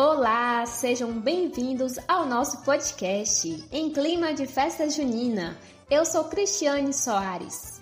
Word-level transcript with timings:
Olá, 0.00 0.64
sejam 0.64 1.10
bem-vindos 1.20 1.98
ao 2.06 2.24
nosso 2.24 2.62
podcast 2.62 3.66
em 3.72 3.90
clima 3.90 4.32
de 4.32 4.46
festa 4.46 4.88
junina. 4.88 5.58
Eu 5.90 6.06
sou 6.06 6.22
Cristiane 6.26 6.94
Soares. 6.94 7.80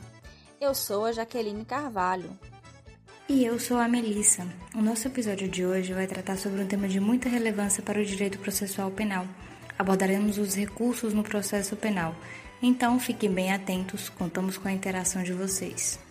Eu 0.58 0.74
sou 0.74 1.04
a 1.04 1.12
Jaqueline 1.12 1.62
Carvalho. 1.66 2.30
E 3.28 3.44
eu 3.44 3.60
sou 3.60 3.76
a 3.76 3.86
Melissa. 3.86 4.48
O 4.74 4.80
nosso 4.80 5.06
episódio 5.06 5.46
de 5.46 5.66
hoje 5.66 5.92
vai 5.92 6.06
tratar 6.06 6.38
sobre 6.38 6.62
um 6.62 6.66
tema 6.66 6.88
de 6.88 6.98
muita 6.98 7.28
relevância 7.28 7.82
para 7.82 8.00
o 8.00 8.04
direito 8.04 8.38
processual 8.38 8.90
penal. 8.90 9.26
Abordaremos 9.78 10.38
os 10.38 10.54
recursos 10.54 11.12
no 11.12 11.22
processo 11.22 11.76
penal. 11.76 12.16
Então, 12.62 12.98
fiquem 12.98 13.30
bem 13.30 13.52
atentos, 13.52 14.08
contamos 14.08 14.56
com 14.56 14.68
a 14.68 14.72
interação 14.72 15.22
de 15.22 15.34
vocês. 15.34 16.05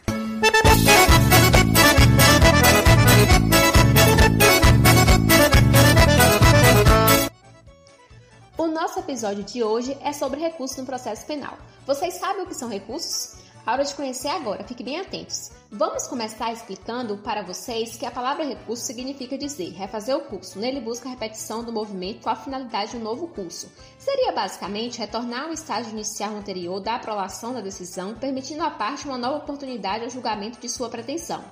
Nosso 8.95 9.11
episódio 9.11 9.43
de 9.43 9.61
hoje 9.61 9.97
é 10.01 10.13
sobre 10.13 10.39
recursos 10.39 10.77
no 10.77 10.85
processo 10.85 11.25
penal. 11.25 11.57
Vocês 11.85 12.13
sabem 12.13 12.43
o 12.43 12.47
que 12.47 12.53
são 12.53 12.69
recursos? 12.69 13.35
A 13.65 13.73
hora 13.73 13.83
de 13.83 13.93
conhecer 13.93 14.29
agora, 14.29 14.63
fiquem 14.63 14.85
bem 14.85 14.99
atentos. 15.01 15.51
Vamos 15.69 16.07
começar 16.07 16.53
explicando 16.53 17.17
para 17.17 17.41
vocês 17.41 17.97
que 17.97 18.05
a 18.05 18.11
palavra 18.11 18.45
recurso 18.45 18.85
significa 18.85 19.37
dizer 19.37 19.73
refazer 19.73 20.15
o 20.15 20.21
curso. 20.21 20.59
Nele 20.59 20.79
busca 20.79 21.09
a 21.09 21.11
repetição 21.11 21.61
do 21.61 21.73
movimento 21.73 22.21
com 22.21 22.29
a 22.29 22.37
finalidade 22.37 22.91
de 22.91 22.97
um 22.97 23.01
novo 23.01 23.27
curso. 23.27 23.69
Seria 23.99 24.31
basicamente 24.31 24.99
retornar 24.99 25.45
ao 25.45 25.51
estágio 25.51 25.91
inicial 25.91 26.33
anterior 26.33 26.79
da 26.79 26.95
aprovação 26.95 27.53
da 27.53 27.59
decisão, 27.59 28.15
permitindo 28.15 28.63
à 28.63 28.71
parte 28.71 29.07
uma 29.07 29.17
nova 29.17 29.39
oportunidade 29.39 30.05
ao 30.05 30.09
julgamento 30.09 30.57
de 30.61 30.69
sua 30.69 30.87
pretensão. 30.87 31.43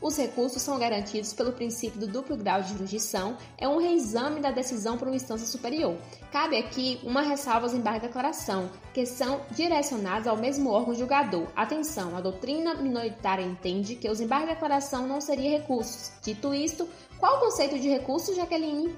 Os 0.00 0.16
recursos 0.16 0.62
são 0.62 0.78
garantidos 0.78 1.34
pelo 1.34 1.52
princípio 1.52 2.00
do 2.00 2.06
duplo 2.06 2.34
grau 2.34 2.62
de 2.62 2.70
jurisdição, 2.70 3.36
é 3.58 3.68
um 3.68 3.76
reexame 3.76 4.40
da 4.40 4.50
decisão 4.50 4.96
por 4.96 5.06
uma 5.06 5.16
instância 5.16 5.46
superior. 5.46 5.94
Cabe 6.32 6.56
aqui 6.56 6.98
uma 7.02 7.20
ressalva 7.20 7.66
aos 7.66 7.74
embargos 7.74 8.00
de 8.00 8.08
declaração, 8.08 8.70
que 8.94 9.04
são 9.04 9.42
direcionados 9.50 10.26
ao 10.26 10.38
mesmo 10.38 10.70
órgão 10.70 10.94
julgador. 10.94 11.46
Atenção, 11.54 12.16
a 12.16 12.20
doutrina 12.22 12.74
minoritária 12.74 13.42
entende 13.44 13.94
que 13.94 14.08
os 14.08 14.20
embargos 14.20 14.48
de 14.48 14.54
declaração 14.54 15.06
não 15.06 15.20
seriam 15.20 15.52
recursos. 15.52 16.12
Dito 16.22 16.54
isto, 16.54 16.88
qual 17.18 17.36
o 17.36 17.40
conceito 17.40 17.78
de 17.78 17.88
recurso, 17.88 18.34
Jaqueline? 18.34 18.96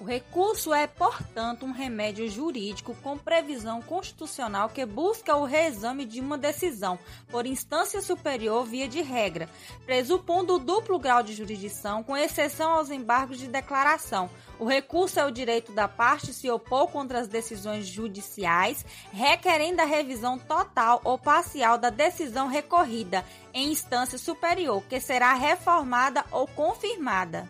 O 0.00 0.04
recurso 0.04 0.72
é, 0.72 0.86
portanto, 0.86 1.66
um 1.66 1.72
remédio 1.72 2.30
jurídico 2.30 2.94
com 3.02 3.18
previsão 3.18 3.82
constitucional 3.82 4.68
que 4.68 4.86
busca 4.86 5.34
o 5.34 5.44
reexame 5.44 6.04
de 6.04 6.20
uma 6.20 6.38
decisão 6.38 6.96
por 7.28 7.46
instância 7.46 8.00
superior 8.00 8.64
via 8.64 8.86
de 8.86 9.02
regra, 9.02 9.48
presupondo 9.84 10.54
o 10.54 10.58
duplo 10.60 11.00
grau 11.00 11.20
de 11.20 11.34
jurisdição, 11.34 12.04
com 12.04 12.16
exceção 12.16 12.70
aos 12.70 12.90
embargos 12.90 13.38
de 13.38 13.48
declaração. 13.48 14.30
O 14.56 14.64
recurso 14.64 15.18
é 15.18 15.26
o 15.26 15.32
direito 15.32 15.72
da 15.72 15.88
parte 15.88 16.32
se 16.32 16.48
opor 16.48 16.86
contra 16.88 17.18
as 17.18 17.26
decisões 17.26 17.84
judiciais, 17.84 18.86
requerendo 19.12 19.82
a 19.82 19.84
revisão 19.84 20.38
total 20.38 21.00
ou 21.02 21.18
parcial 21.18 21.76
da 21.76 21.90
decisão 21.90 22.46
recorrida 22.46 23.24
em 23.52 23.72
instância 23.72 24.16
superior, 24.16 24.80
que 24.88 25.00
será 25.00 25.34
reformada 25.34 26.24
ou 26.30 26.46
confirmada. 26.46 27.48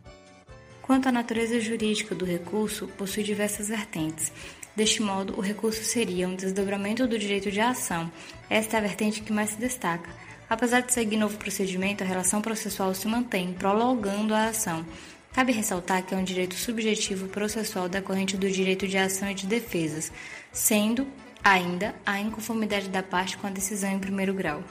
Quanto 0.89 1.07
à 1.07 1.13
natureza 1.13 1.61
jurídica 1.61 2.15
do 2.15 2.25
recurso, 2.25 2.87
possui 2.89 3.23
diversas 3.23 3.69
vertentes. 3.69 4.33
Deste 4.75 5.03
modo, 5.03 5.37
o 5.37 5.43
recurso 5.43 5.85
seria 5.85 6.27
um 6.27 6.35
desdobramento 6.35 7.07
do 7.07 7.19
direito 7.19 7.51
de 7.51 7.61
ação. 7.61 8.11
Esta 8.49 8.77
é 8.77 8.79
a 8.79 8.83
vertente 8.83 9.21
que 9.21 9.31
mais 9.31 9.51
se 9.51 9.59
destaca. 9.59 10.09
Apesar 10.49 10.81
de 10.81 10.95
seguir 10.95 11.19
novo 11.19 11.37
procedimento, 11.37 12.03
a 12.03 12.07
relação 12.07 12.41
processual 12.41 12.95
se 12.95 13.07
mantém, 13.07 13.53
prolongando 13.53 14.33
a 14.33 14.47
ação. 14.47 14.83
Cabe 15.31 15.53
ressaltar 15.53 16.07
que 16.07 16.15
é 16.15 16.17
um 16.17 16.25
direito 16.25 16.55
subjetivo 16.55 17.29
processual 17.29 17.87
decorrente 17.87 18.39
do 18.39 18.51
direito 18.51 18.89
de 18.89 18.97
ação 18.97 19.31
e 19.31 19.35
de 19.35 19.47
defesas, 19.47 20.11
sendo, 20.51 21.07
ainda, 21.45 21.95
a 22.07 22.19
inconformidade 22.19 22.89
da 22.89 23.03
parte 23.03 23.37
com 23.37 23.47
a 23.47 23.51
decisão 23.51 23.93
em 23.93 23.99
primeiro 23.99 24.33
grau. 24.33 24.65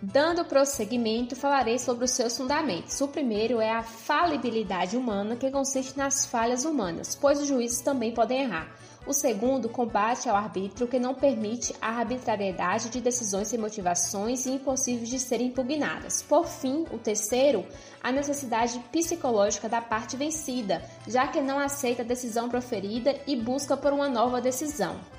Dando 0.00 0.44
prosseguimento, 0.44 1.34
falarei 1.34 1.76
sobre 1.76 2.04
os 2.04 2.12
seus 2.12 2.36
fundamentos. 2.36 3.00
O 3.00 3.08
primeiro 3.08 3.60
é 3.60 3.72
a 3.72 3.82
falibilidade 3.82 4.96
humana, 4.96 5.34
que 5.34 5.50
consiste 5.50 5.98
nas 5.98 6.24
falhas 6.24 6.64
humanas, 6.64 7.16
pois 7.16 7.40
os 7.40 7.48
juízes 7.48 7.80
também 7.80 8.14
podem 8.14 8.42
errar. 8.42 8.72
O 9.08 9.12
segundo, 9.12 9.68
combate 9.68 10.28
ao 10.28 10.36
arbítrio, 10.36 10.86
que 10.86 11.00
não 11.00 11.14
permite 11.14 11.74
a 11.80 11.88
arbitrariedade 11.88 12.90
de 12.90 13.00
decisões 13.00 13.48
sem 13.48 13.58
motivações 13.58 14.46
e 14.46 14.52
impossíveis 14.52 15.08
de 15.08 15.18
serem 15.18 15.48
impugnadas. 15.48 16.22
Por 16.22 16.46
fim, 16.46 16.84
o 16.92 16.98
terceiro, 16.98 17.66
a 18.00 18.12
necessidade 18.12 18.78
psicológica 18.92 19.68
da 19.68 19.80
parte 19.80 20.16
vencida, 20.16 20.80
já 21.08 21.26
que 21.26 21.40
não 21.40 21.58
aceita 21.58 22.02
a 22.02 22.06
decisão 22.06 22.48
proferida 22.48 23.16
e 23.26 23.34
busca 23.34 23.76
por 23.76 23.92
uma 23.92 24.08
nova 24.08 24.40
decisão. 24.40 25.17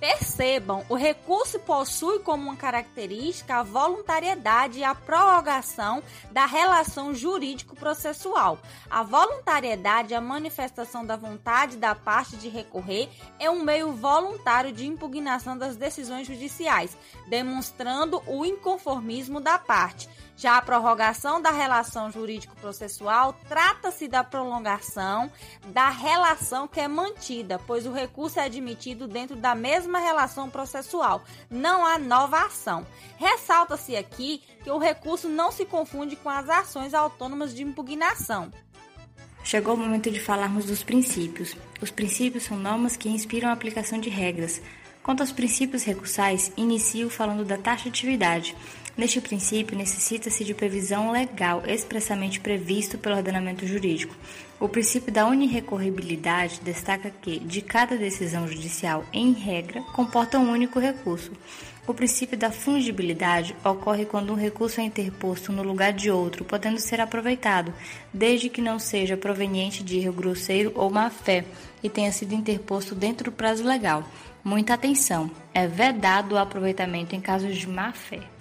Percebam, 0.00 0.84
o 0.88 0.94
recurso 0.94 1.58
possui 1.58 2.20
como 2.20 2.44
uma 2.44 2.56
característica 2.56 3.56
a 3.56 3.62
voluntariedade 3.64 4.78
e 4.78 4.84
a 4.84 4.94
prorrogação 4.94 6.02
da 6.30 6.46
relação 6.46 7.12
jurídico-processual. 7.12 8.60
A 8.88 9.02
voluntariedade, 9.02 10.14
a 10.14 10.20
manifestação 10.20 11.04
da 11.04 11.16
vontade 11.16 11.76
da 11.76 11.96
parte 11.96 12.36
de 12.36 12.48
recorrer, 12.48 13.08
é 13.40 13.50
um 13.50 13.62
meio 13.62 13.92
voluntário 13.92 14.72
de 14.72 14.86
impugnação 14.86 15.58
das 15.58 15.76
decisões 15.76 16.28
judiciais, 16.28 16.96
demonstrando 17.28 18.22
o 18.26 18.44
inconformismo 18.44 19.40
da 19.40 19.58
parte. 19.58 20.08
Já 20.38 20.56
a 20.56 20.62
prorrogação 20.62 21.42
da 21.42 21.50
relação 21.50 22.12
jurídico-processual 22.12 23.32
trata-se 23.48 24.06
da 24.06 24.22
prolongação 24.22 25.28
da 25.66 25.90
relação 25.90 26.68
que 26.68 26.78
é 26.78 26.86
mantida, 26.86 27.58
pois 27.66 27.84
o 27.86 27.92
recurso 27.92 28.38
é 28.38 28.44
admitido 28.44 29.08
dentro 29.08 29.34
da 29.34 29.56
mesma 29.56 29.98
relação 29.98 30.48
processual. 30.48 31.24
Não 31.50 31.84
há 31.84 31.98
nova 31.98 32.46
ação. 32.46 32.86
Ressalta-se 33.16 33.96
aqui 33.96 34.40
que 34.62 34.70
o 34.70 34.78
recurso 34.78 35.28
não 35.28 35.50
se 35.50 35.66
confunde 35.66 36.14
com 36.14 36.30
as 36.30 36.48
ações 36.48 36.94
autônomas 36.94 37.52
de 37.52 37.64
impugnação. 37.64 38.52
Chegou 39.42 39.74
o 39.74 39.76
momento 39.76 40.08
de 40.08 40.20
falarmos 40.20 40.66
dos 40.66 40.84
princípios. 40.84 41.56
Os 41.82 41.90
princípios 41.90 42.44
são 42.44 42.56
normas 42.56 42.96
que 42.96 43.08
inspiram 43.08 43.48
a 43.48 43.52
aplicação 43.52 43.98
de 43.98 44.08
regras. 44.08 44.62
Quanto 45.02 45.22
aos 45.22 45.32
princípios 45.32 45.84
recursais, 45.84 46.52
inicio 46.56 47.08
falando 47.08 47.44
da 47.44 47.56
taxatividade. 47.56 48.54
Neste 48.98 49.20
princípio, 49.20 49.78
necessita-se 49.78 50.42
de 50.42 50.52
previsão 50.52 51.12
legal 51.12 51.62
expressamente 51.64 52.40
previsto 52.40 52.98
pelo 52.98 53.14
ordenamento 53.14 53.64
jurídico. 53.64 54.12
O 54.58 54.68
princípio 54.68 55.12
da 55.12 55.24
unirrecorribilidade 55.24 56.60
destaca 56.64 57.08
que, 57.08 57.38
de 57.38 57.62
cada 57.62 57.96
decisão 57.96 58.48
judicial, 58.48 59.04
em 59.12 59.32
regra, 59.32 59.82
comporta 59.94 60.36
um 60.36 60.50
único 60.50 60.80
recurso. 60.80 61.30
O 61.86 61.94
princípio 61.94 62.36
da 62.36 62.50
fungibilidade 62.50 63.54
ocorre 63.64 64.04
quando 64.04 64.32
um 64.32 64.36
recurso 64.36 64.80
é 64.80 64.84
interposto 64.84 65.52
no 65.52 65.62
lugar 65.62 65.92
de 65.92 66.10
outro, 66.10 66.44
podendo 66.44 66.80
ser 66.80 67.00
aproveitado, 67.00 67.72
desde 68.12 68.48
que 68.48 68.60
não 68.60 68.80
seja 68.80 69.16
proveniente 69.16 69.84
de 69.84 70.00
erro 70.00 70.12
grosseiro 70.12 70.72
ou 70.74 70.90
má-fé 70.90 71.44
e 71.84 71.88
tenha 71.88 72.10
sido 72.10 72.34
interposto 72.34 72.96
dentro 72.96 73.30
do 73.30 73.36
prazo 73.36 73.62
legal. 73.62 74.02
Muita 74.42 74.74
atenção! 74.74 75.30
É 75.54 75.68
vedado 75.68 76.32
o 76.32 76.38
aproveitamento 76.38 77.14
em 77.14 77.20
casos 77.20 77.56
de 77.56 77.68
má-fé. 77.68 78.37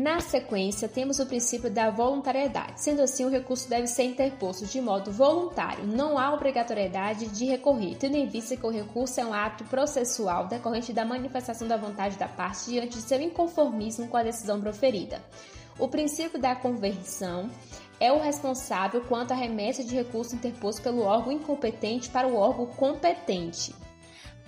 Na 0.00 0.20
sequência, 0.20 0.88
temos 0.88 1.18
o 1.18 1.26
princípio 1.26 1.68
da 1.68 1.90
voluntariedade. 1.90 2.80
Sendo 2.80 3.02
assim, 3.02 3.24
o 3.24 3.28
recurso 3.28 3.68
deve 3.68 3.88
ser 3.88 4.04
interposto 4.04 4.64
de 4.64 4.80
modo 4.80 5.10
voluntário. 5.10 5.84
Não 5.84 6.16
há 6.16 6.32
obrigatoriedade 6.32 7.26
de 7.26 7.44
recorrer, 7.46 7.96
tendo 7.96 8.16
em 8.16 8.28
vista 8.28 8.56
que 8.56 8.64
o 8.64 8.70
recurso 8.70 9.20
é 9.20 9.26
um 9.26 9.34
ato 9.34 9.64
processual 9.64 10.46
decorrente 10.46 10.92
da 10.92 11.04
manifestação 11.04 11.66
da 11.66 11.76
vontade 11.76 12.16
da 12.16 12.28
parte 12.28 12.70
diante 12.70 12.94
de 12.94 13.02
seu 13.02 13.20
inconformismo 13.20 14.06
com 14.06 14.16
a 14.16 14.22
decisão 14.22 14.60
proferida. 14.60 15.20
O 15.80 15.88
princípio 15.88 16.40
da 16.40 16.54
conversão 16.54 17.50
é 17.98 18.12
o 18.12 18.20
responsável 18.20 19.00
quanto 19.00 19.32
à 19.32 19.34
remessa 19.34 19.82
de 19.82 19.96
recurso 19.96 20.36
interposto 20.36 20.80
pelo 20.80 21.02
órgão 21.02 21.32
incompetente 21.32 22.08
para 22.08 22.28
o 22.28 22.36
órgão 22.36 22.66
competente. 22.66 23.74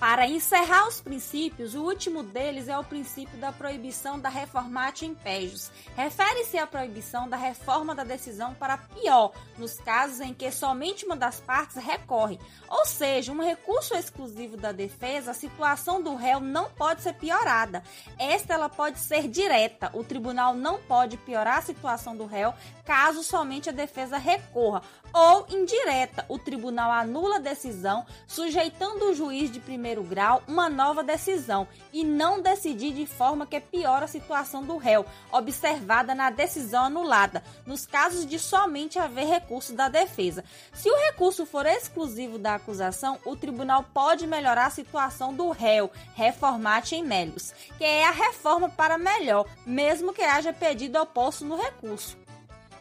Para 0.00 0.26
encerrar 0.26 0.88
os 0.88 0.99
princípios, 0.99 1.75
o 1.75 1.82
último 1.82 2.23
deles 2.23 2.69
é 2.69 2.79
o 2.79 2.82
princípio 2.82 3.37
da 3.37 3.52
proibição 3.52 4.19
da 4.19 4.31
reformatio 4.31 5.06
impejus. 5.06 5.70
Refere-se 5.94 6.56
à 6.56 6.67
proibição 6.67 7.29
da 7.29 7.37
reforma 7.37 7.94
da 7.94 8.02
decisão 8.02 8.55
para 8.55 8.79
pior, 8.79 9.31
nos 9.58 9.75
casos 9.75 10.20
em 10.20 10.32
que 10.32 10.50
somente 10.50 11.05
uma 11.05 11.17
das 11.17 11.38
partes 11.38 11.76
recorre, 11.76 12.41
ou 12.67 12.87
seja, 12.87 13.31
um 13.31 13.43
recurso 13.43 13.94
exclusivo 13.94 14.56
da 14.56 14.73
defesa, 14.73 15.32
a 15.32 15.35
situação 15.35 16.03
do 16.03 16.14
réu 16.14 16.41
não 16.41 16.70
pode 16.70 17.03
ser 17.03 17.12
piorada. 17.12 17.82
Esta 18.19 18.55
ela 18.55 18.70
pode 18.70 18.99
ser 18.99 19.29
direta. 19.29 19.91
O 19.93 20.03
tribunal 20.03 20.55
não 20.55 20.81
pode 20.81 21.19
piorar 21.19 21.58
a 21.58 21.62
situação 21.62 22.17
do 22.17 22.25
réu 22.25 22.55
caso 22.87 23.23
somente 23.23 23.69
a 23.69 23.73
defesa 23.73 24.17
recorra, 24.17 24.82
ou 25.12 25.46
indireta. 25.49 26.25
O 26.29 26.38
tribunal 26.38 26.91
anula 26.91 27.37
a 27.37 27.41
decisão, 27.41 28.05
sujeitando 28.26 29.11
o 29.11 29.14
juiz 29.14 29.50
de 29.50 29.61
primeiro 29.61 29.90
primeiro 29.91 30.03
grau 30.05 30.43
uma 30.47 30.69
nova 30.69 31.03
decisão 31.03 31.67
e 31.93 32.05
não 32.05 32.41
decidir 32.41 32.93
de 32.93 33.07
forma 33.07 33.47
que 33.47 33.59
piora 33.59 34.05
a 34.05 34.09
situação 34.09 34.63
do 34.63 34.77
réu, 34.77 35.05
observada 35.33 36.15
na 36.15 36.31
decisão 36.31 36.85
anulada, 36.85 37.43
nos 37.67 37.87
casos 37.87 38.25
de 38.25 38.39
somente 38.39 38.99
haver 38.99 39.27
recurso 39.27 39.73
da 39.73 39.89
defesa. 39.89 40.45
Se 40.73 40.89
o 40.89 40.97
recurso 41.07 41.45
for 41.45 41.67
exclusivo 41.67 42.39
da 42.39 42.55
acusação, 42.55 43.19
o 43.25 43.35
tribunal 43.35 43.85
pode 43.93 44.27
melhorar 44.27 44.67
a 44.67 44.71
situação 44.71 45.35
do 45.35 45.51
réu, 45.51 45.91
reformate 46.15 46.95
em 46.95 47.03
melius, 47.03 47.53
que 47.77 47.85
é 47.85 48.07
a 48.07 48.13
reforma 48.13 48.69
para 48.69 48.97
melhor, 48.97 49.45
mesmo 49.67 50.13
que 50.13 50.23
haja 50.23 50.53
pedido 50.53 51.01
oposto 51.01 51.45
no 51.45 51.57
recurso. 51.57 52.17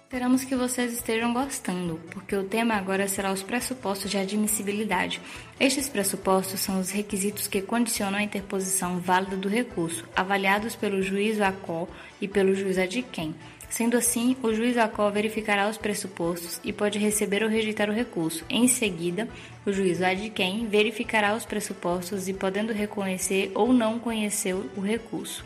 Esperamos 0.10 0.44
que 0.44 0.56
vocês 0.56 0.92
estejam 0.92 1.32
gostando, 1.32 2.00
porque 2.10 2.36
o 2.36 2.44
tema 2.44 2.74
agora 2.74 3.08
será 3.08 3.32
os 3.32 3.44
pressupostos 3.44 4.10
de 4.10 4.18
admissibilidade. 4.18 5.22
Estes 5.60 5.88
pressupostos 5.88 6.62
são 6.62 6.80
os 6.80 6.90
requisitos 6.90 7.48
que 7.48 7.62
condicionam 7.62 8.18
a 8.18 8.24
interposição 8.24 8.98
válida 8.98 9.38
do 9.38 9.48
recurso, 9.48 10.04
avaliados 10.16 10.76
pelo 10.76 11.04
juiz 11.04 11.40
ACO 11.40 11.88
e 12.20 12.28
pelo 12.28 12.56
juiz 12.56 12.80
adquém. 12.80 13.36
Sendo 13.70 13.98
assim, 13.98 14.36
o 14.42 14.52
juiz 14.52 14.80
ACO 14.80 15.12
verificará 15.12 15.70
os 15.70 15.78
pressupostos 15.78 16.60
e 16.64 16.74
pode 16.74 16.98
receber 16.98 17.44
ou 17.44 17.50
rejeitar 17.50 17.88
o 17.88 17.94
recurso. 17.94 18.44
Em 18.50 18.68
seguida, 18.68 19.30
o 19.64 19.72
juiz 19.72 20.02
adquém 20.02 20.66
verificará 20.66 21.36
os 21.36 21.46
pressupostos 21.46 22.28
e 22.28 22.34
podendo 22.34 22.74
reconhecer 22.74 23.52
ou 23.54 23.72
não 23.72 24.00
conhecer 24.00 24.56
o 24.56 24.82
recurso. 24.82 25.46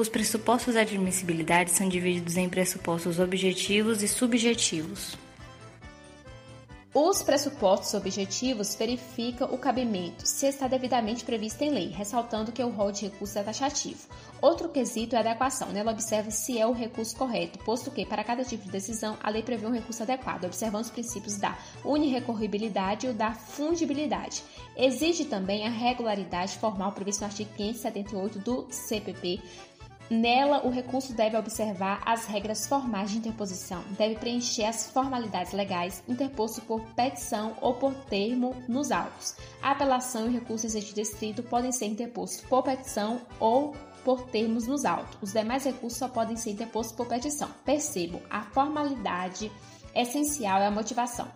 Os 0.00 0.08
pressupostos 0.08 0.72
de 0.72 0.80
admissibilidade 0.80 1.72
são 1.72 1.86
divididos 1.86 2.38
em 2.38 2.48
pressupostos 2.48 3.18
objetivos 3.18 4.02
e 4.02 4.08
subjetivos. 4.08 5.14
Os 6.94 7.22
pressupostos 7.22 7.92
objetivos 7.92 8.74
verificam 8.74 9.52
o 9.52 9.58
cabimento, 9.58 10.26
se 10.26 10.46
está 10.46 10.66
devidamente 10.66 11.22
previsto 11.22 11.62
em 11.62 11.70
lei, 11.70 11.88
ressaltando 11.90 12.50
que 12.50 12.64
o 12.64 12.70
rol 12.70 12.90
de 12.90 13.02
recurso 13.02 13.38
é 13.38 13.42
taxativo. 13.42 14.08
Outro 14.40 14.70
quesito 14.70 15.14
é 15.14 15.18
a 15.18 15.20
adequação. 15.20 15.68
Nela 15.68 15.92
observa 15.92 16.30
se 16.30 16.58
é 16.58 16.66
o 16.66 16.72
recurso 16.72 17.14
correto, 17.14 17.58
posto 17.58 17.90
que, 17.90 18.06
para 18.06 18.24
cada 18.24 18.42
tipo 18.42 18.64
de 18.64 18.70
decisão, 18.70 19.18
a 19.22 19.28
lei 19.28 19.42
prevê 19.42 19.66
um 19.66 19.72
recurso 19.72 20.02
adequado, 20.02 20.46
observando 20.46 20.84
os 20.84 20.90
princípios 20.90 21.36
da 21.36 21.56
unirrecorribilidade 21.84 23.06
e 23.06 23.10
o 23.10 23.14
da 23.14 23.34
fungibilidade. 23.34 24.42
Exige 24.76 25.26
também 25.26 25.66
a 25.66 25.70
regularidade 25.70 26.56
formal 26.56 26.90
prevista 26.92 27.26
no 27.26 27.30
artigo 27.30 27.50
578 27.54 28.38
do 28.38 28.66
CPP, 28.70 29.40
Nela, 30.10 30.66
o 30.66 30.70
recurso 30.70 31.12
deve 31.12 31.36
observar 31.36 32.02
as 32.04 32.26
regras 32.26 32.66
formais 32.66 33.12
de 33.12 33.18
interposição, 33.18 33.80
deve 33.96 34.16
preencher 34.16 34.64
as 34.64 34.90
formalidades 34.90 35.52
legais 35.52 36.02
interposto 36.08 36.60
por 36.62 36.80
petição 36.96 37.56
ou 37.60 37.74
por 37.74 37.94
termo 37.94 38.56
nos 38.66 38.90
autos. 38.90 39.36
A 39.62 39.70
apelação 39.70 40.26
e 40.26 40.28
o 40.28 40.32
recurso 40.32 40.66
exigido 40.66 41.00
escrito 41.00 41.44
podem 41.44 41.70
ser 41.70 41.86
interpostos 41.86 42.40
por 42.40 42.64
petição 42.64 43.20
ou 43.38 43.72
por 44.04 44.22
termos 44.22 44.66
nos 44.66 44.84
autos. 44.84 45.16
Os 45.22 45.32
demais 45.32 45.64
recursos 45.64 46.00
só 46.00 46.08
podem 46.08 46.36
ser 46.36 46.50
interpostos 46.50 46.96
por 46.96 47.06
petição. 47.06 47.48
Percebo, 47.64 48.20
a 48.28 48.42
formalidade 48.42 49.48
essencial 49.94 50.60
é 50.60 50.66
a 50.66 50.72
motivação. 50.72 51.28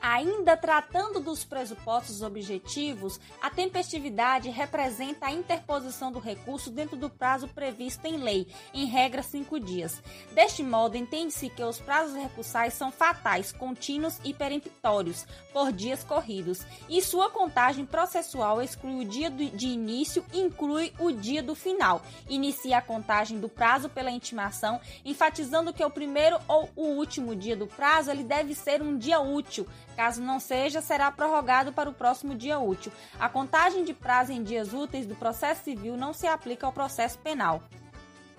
Ainda 0.00 0.56
tratando 0.56 1.20
dos 1.20 1.44
pressupostos 1.44 2.22
objetivos, 2.22 3.20
a 3.40 3.48
tempestividade 3.50 4.48
representa 4.50 5.26
a 5.26 5.32
interposição 5.32 6.10
do 6.10 6.18
recurso 6.18 6.70
dentro 6.70 6.96
do 6.96 7.08
prazo 7.08 7.48
previsto 7.48 8.06
em 8.06 8.16
lei, 8.16 8.46
em 8.74 8.86
regra 8.86 9.22
cinco 9.22 9.60
dias. 9.60 10.02
Deste 10.32 10.62
modo, 10.62 10.96
entende-se 10.96 11.48
que 11.48 11.62
os 11.62 11.78
prazos 11.78 12.16
recursais 12.16 12.74
são 12.74 12.90
fatais, 12.90 13.52
contínuos 13.52 14.18
e 14.24 14.34
peremptórios, 14.34 15.26
por 15.52 15.72
dias 15.72 16.02
corridos, 16.04 16.60
e 16.88 17.00
sua 17.00 17.30
contagem 17.30 17.86
processual 17.86 18.60
exclui 18.60 19.04
o 19.04 19.08
dia 19.08 19.30
de 19.30 19.66
início 19.66 20.24
e 20.32 20.40
inclui 20.40 20.92
o 20.98 21.12
dia 21.12 21.42
do 21.42 21.54
final. 21.54 22.02
Inicia 22.28 22.78
a 22.78 22.82
contagem 22.82 23.38
do 23.38 23.48
prazo 23.48 23.88
pela 23.88 24.10
intimação, 24.10 24.80
enfatizando 25.04 25.72
que 25.72 25.84
o 25.84 25.90
primeiro 25.90 26.38
ou 26.48 26.68
o 26.74 26.86
último 26.96 27.34
dia 27.36 27.56
do 27.56 27.66
prazo 27.66 28.10
ele 28.10 28.24
deve 28.24 28.54
ser 28.54 28.82
um 28.82 28.96
dia 28.96 29.20
útil, 29.20 29.66
Caso 29.96 30.22
não 30.22 30.40
seja, 30.40 30.80
será 30.80 31.10
prorrogado 31.10 31.72
para 31.72 31.88
o 31.88 31.94
próximo 31.94 32.34
dia 32.34 32.58
útil. 32.58 32.92
A 33.18 33.28
contagem 33.28 33.84
de 33.84 33.92
prazo 33.92 34.32
em 34.32 34.42
dias 34.42 34.72
úteis 34.72 35.06
do 35.06 35.14
processo 35.14 35.64
civil 35.64 35.96
não 35.96 36.12
se 36.12 36.26
aplica 36.26 36.66
ao 36.66 36.72
processo 36.72 37.18
penal. 37.18 37.62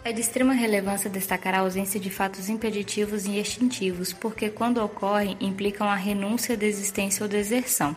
É 0.06 0.12
de 0.12 0.19
extrema 0.19 0.51
relevância 0.51 1.09
destacar 1.09 1.56
a 1.56 1.59
ausência 1.59 1.97
de 1.97 2.09
fatos 2.09 2.50
impeditivos 2.50 3.25
e 3.25 3.39
extintivos, 3.39 4.12
porque, 4.12 4.50
quando 4.50 4.83
ocorrem, 4.83 5.38
implicam 5.39 5.88
a 5.88 5.95
renúncia, 5.95 6.57
desistência 6.57 7.24
ou 7.24 7.30
deserção. 7.30 7.95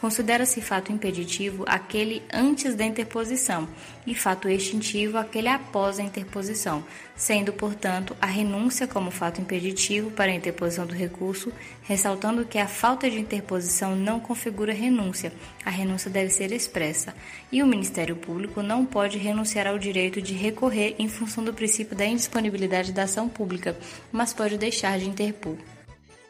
Considera-se 0.00 0.62
fato 0.62 0.90
impeditivo 0.90 1.62
aquele 1.68 2.22
antes 2.32 2.74
da 2.74 2.86
interposição 2.86 3.68
e 4.06 4.14
fato 4.14 4.48
extintivo 4.48 5.18
aquele 5.18 5.48
após 5.48 5.98
a 5.98 6.02
interposição, 6.02 6.82
sendo, 7.14 7.52
portanto, 7.52 8.16
a 8.18 8.24
renúncia 8.24 8.88
como 8.88 9.10
fato 9.10 9.42
impeditivo 9.42 10.10
para 10.10 10.32
a 10.32 10.34
interposição 10.34 10.86
do 10.86 10.94
recurso, 10.94 11.52
ressaltando 11.82 12.46
que 12.46 12.56
a 12.56 12.66
falta 12.66 13.10
de 13.10 13.20
interposição 13.20 13.94
não 13.94 14.18
configura 14.18 14.72
renúncia, 14.72 15.34
a 15.66 15.70
renúncia 15.70 16.10
deve 16.10 16.30
ser 16.30 16.50
expressa, 16.50 17.14
e 17.52 17.62
o 17.62 17.66
Ministério 17.66 18.16
Público 18.16 18.62
não 18.62 18.86
pode 18.86 19.18
renunciar 19.18 19.66
ao 19.66 19.78
direito 19.78 20.22
de 20.22 20.32
recorrer 20.32 20.94
em 20.98 21.10
função 21.10 21.44
do 21.44 21.52
princípio 21.52 21.94
da 21.94 22.06
indisponibilidade 22.06 22.90
da 22.90 23.02
ação 23.02 23.28
pública, 23.28 23.76
mas 24.10 24.32
pode 24.32 24.56
deixar 24.56 24.98
de 24.98 25.06
interpor. 25.06 25.58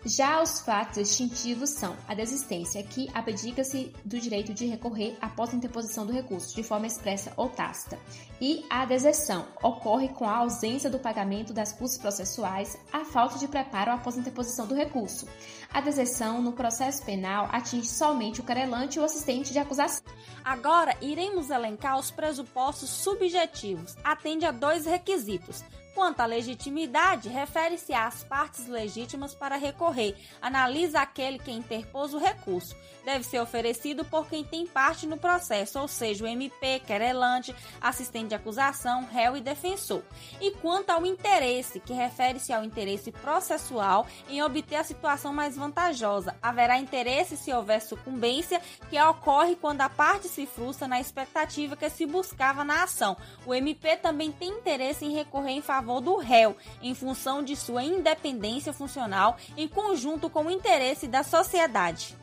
Já 0.04 0.40
os 0.40 0.60
fatos 0.60 0.96
extintivos 0.96 1.70
são 1.70 1.94
a 2.08 2.14
desistência, 2.14 2.82
que 2.82 3.10
abdica-se 3.12 3.94
do 4.02 4.18
direito 4.18 4.54
de 4.54 4.64
recorrer 4.64 5.14
após 5.20 5.52
a 5.52 5.56
interposição 5.56 6.06
do 6.06 6.12
recurso, 6.12 6.56
de 6.56 6.62
forma 6.62 6.86
expressa 6.86 7.34
ou 7.36 7.50
tácita, 7.50 7.98
e 8.40 8.64
a 8.70 8.86
deserção 8.86 9.46
ocorre 9.62 10.08
com 10.08 10.26
a 10.26 10.38
ausência 10.38 10.88
do 10.88 10.98
pagamento 10.98 11.52
das 11.52 11.74
custas 11.74 12.00
processuais, 12.00 12.78
a 12.90 13.04
falta 13.04 13.38
de 13.38 13.46
preparo 13.46 13.90
após 13.90 14.16
a 14.16 14.20
interposição 14.20 14.66
do 14.66 14.74
recurso. 14.74 15.28
A 15.70 15.82
deserção 15.82 16.40
no 16.40 16.52
processo 16.52 17.04
penal 17.04 17.50
atinge 17.52 17.88
somente 17.88 18.40
o 18.40 18.44
querelante 18.44 18.98
e 18.98 19.02
o 19.02 19.04
assistente 19.04 19.52
de 19.52 19.58
acusação. 19.58 20.02
Agora 20.42 20.96
iremos 21.02 21.50
elencar 21.50 21.98
os 21.98 22.10
pressupostos 22.10 22.88
subjetivos. 22.88 23.94
Atende 24.02 24.46
a 24.46 24.50
dois 24.50 24.86
requisitos 24.86 25.62
Quanto 25.94 26.20
à 26.20 26.26
legitimidade, 26.26 27.28
refere-se 27.28 27.92
às 27.92 28.22
partes 28.22 28.66
legítimas 28.68 29.34
para 29.34 29.56
recorrer. 29.56 30.16
Analisa 30.40 31.00
aquele 31.00 31.38
que 31.38 31.50
interpôs 31.50 32.14
o 32.14 32.18
recurso. 32.18 32.76
Deve 33.04 33.24
ser 33.24 33.40
oferecido 33.40 34.04
por 34.04 34.28
quem 34.28 34.44
tem 34.44 34.66
parte 34.66 35.06
no 35.06 35.16
processo, 35.16 35.80
ou 35.80 35.88
seja, 35.88 36.24
o 36.24 36.28
MP, 36.28 36.80
querelante, 36.80 37.54
assistente 37.80 38.28
de 38.28 38.34
acusação, 38.34 39.06
réu 39.06 39.36
e 39.36 39.40
defensor. 39.40 40.02
E 40.40 40.52
quanto 40.52 40.90
ao 40.90 41.04
interesse, 41.04 41.80
que 41.80 41.92
refere-se 41.92 42.52
ao 42.52 42.62
interesse 42.62 43.10
processual 43.10 44.06
em 44.28 44.42
obter 44.42 44.76
a 44.76 44.84
situação 44.84 45.32
mais 45.32 45.56
vantajosa. 45.56 46.36
Haverá 46.40 46.78
interesse 46.78 47.36
se 47.36 47.52
houver 47.52 47.80
sucumbência, 47.80 48.60
que 48.88 49.00
ocorre 49.00 49.56
quando 49.56 49.80
a 49.80 49.88
parte 49.88 50.28
se 50.28 50.46
frustra 50.46 50.86
na 50.86 51.00
expectativa 51.00 51.76
que 51.76 51.90
se 51.90 52.06
buscava 52.06 52.62
na 52.62 52.84
ação. 52.84 53.16
O 53.44 53.54
MP 53.54 53.96
também 53.96 54.30
tem 54.30 54.50
interesse 54.50 55.04
em 55.04 55.14
recorrer 55.14 55.52
em 55.52 55.62
favor 55.62 55.89
favor 55.90 56.00
do 56.00 56.16
réu, 56.16 56.56
em 56.80 56.94
função 56.94 57.42
de 57.42 57.56
sua 57.56 57.82
independência 57.82 58.72
funcional, 58.72 59.36
em 59.56 59.66
conjunto 59.66 60.30
com 60.30 60.44
o 60.44 60.50
interesse 60.50 61.08
da 61.08 61.24
sociedade. 61.24 62.16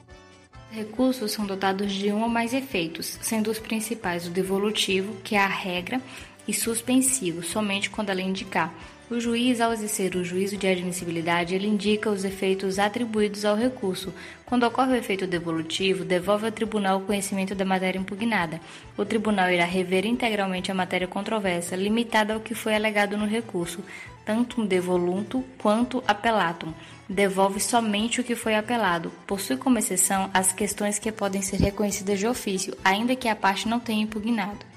Recursos 0.71 1.31
são 1.31 1.45
dotados 1.45 1.91
de 1.91 2.11
um 2.11 2.23
ou 2.23 2.29
mais 2.29 2.53
efeitos, 2.53 3.17
sendo 3.21 3.51
os 3.51 3.59
principais 3.59 4.25
o 4.25 4.29
devolutivo, 4.29 5.15
que 5.21 5.35
é 5.35 5.39
a 5.39 5.47
regra, 5.47 6.01
e 6.47 6.53
suspensivo, 6.53 7.43
somente 7.43 7.89
quando 7.89 8.09
ela 8.09 8.21
indicar. 8.21 8.73
O 9.09 9.21
juiz, 9.21 9.61
ao 9.61 9.71
exercer 9.71 10.17
o 10.17 10.23
juízo 10.23 10.57
de 10.57 10.67
admissibilidade, 10.67 11.55
ele 11.55 11.65
indica 11.65 12.09
os 12.09 12.25
efeitos 12.25 12.77
atribuídos 12.77 13.45
ao 13.45 13.55
recurso. 13.55 14.13
Quando 14.45 14.63
ocorre 14.63 14.91
o 14.91 14.95
efeito 14.95 15.25
devolutivo, 15.25 16.03
devolve 16.03 16.45
ao 16.45 16.51
tribunal 16.51 16.97
o 16.97 17.05
conhecimento 17.05 17.55
da 17.55 17.63
matéria 17.63 17.97
impugnada. 17.97 18.59
O 18.97 19.05
tribunal 19.05 19.49
irá 19.49 19.63
rever 19.63 20.05
integralmente 20.05 20.69
a 20.69 20.75
matéria 20.75 21.07
controversa, 21.07 21.73
limitada 21.73 22.33
ao 22.33 22.41
que 22.41 22.53
foi 22.53 22.75
alegado 22.75 23.17
no 23.17 23.25
recurso, 23.25 23.79
tanto 24.25 24.65
devolunto 24.65 25.41
quanto 25.57 26.03
apelatum. 26.05 26.73
Devolve 27.07 27.61
somente 27.61 28.19
o 28.19 28.25
que 28.25 28.35
foi 28.35 28.55
apelado. 28.55 29.09
Possui 29.25 29.55
como 29.55 29.79
exceção 29.79 30.29
as 30.33 30.51
questões 30.51 30.99
que 30.99 31.13
podem 31.13 31.41
ser 31.41 31.61
reconhecidas 31.61 32.19
de 32.19 32.27
ofício, 32.27 32.75
ainda 32.83 33.15
que 33.15 33.29
a 33.29 33.35
parte 33.37 33.69
não 33.69 33.79
tenha 33.79 34.03
impugnado. 34.03 34.76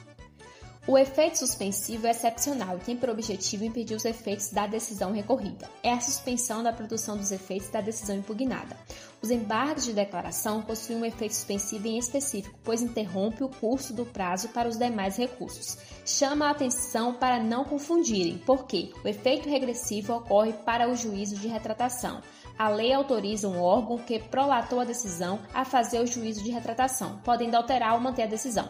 O 0.90 0.98
efeito 0.98 1.38
suspensivo 1.38 2.08
é 2.08 2.10
excepcional 2.10 2.76
e 2.76 2.80
tem 2.80 2.96
por 2.96 3.10
objetivo 3.10 3.62
impedir 3.62 3.94
os 3.94 4.04
efeitos 4.04 4.50
da 4.50 4.66
decisão 4.66 5.12
recorrida. 5.12 5.70
É 5.84 5.92
a 5.92 6.00
suspensão 6.00 6.64
da 6.64 6.72
produção 6.72 7.16
dos 7.16 7.30
efeitos 7.30 7.70
da 7.70 7.80
decisão 7.80 8.16
impugnada. 8.16 8.76
Os 9.22 9.30
embargos 9.30 9.84
de 9.84 9.92
declaração 9.92 10.62
possuem 10.62 10.98
um 10.98 11.04
efeito 11.04 11.36
suspensivo 11.36 11.86
em 11.86 11.96
específico, 11.96 12.58
pois 12.64 12.82
interrompe 12.82 13.44
o 13.44 13.48
curso 13.48 13.94
do 13.94 14.04
prazo 14.04 14.48
para 14.48 14.68
os 14.68 14.76
demais 14.76 15.16
recursos. 15.16 15.78
Chama 16.04 16.48
a 16.48 16.50
atenção 16.50 17.14
para 17.14 17.40
não 17.40 17.62
confundirem, 17.62 18.38
porque 18.38 18.90
o 19.04 19.06
efeito 19.06 19.48
regressivo 19.48 20.14
ocorre 20.14 20.54
para 20.54 20.90
o 20.90 20.96
juízo 20.96 21.36
de 21.36 21.46
retratação. 21.46 22.20
A 22.58 22.68
lei 22.68 22.92
autoriza 22.92 23.48
um 23.48 23.62
órgão 23.62 23.96
que 23.96 24.18
prolatou 24.18 24.80
a 24.80 24.84
decisão 24.84 25.38
a 25.54 25.64
fazer 25.64 26.00
o 26.00 26.06
juízo 26.06 26.42
de 26.42 26.50
retratação, 26.50 27.20
podendo 27.24 27.54
alterar 27.54 27.94
ou 27.94 28.00
manter 28.00 28.24
a 28.24 28.26
decisão. 28.26 28.68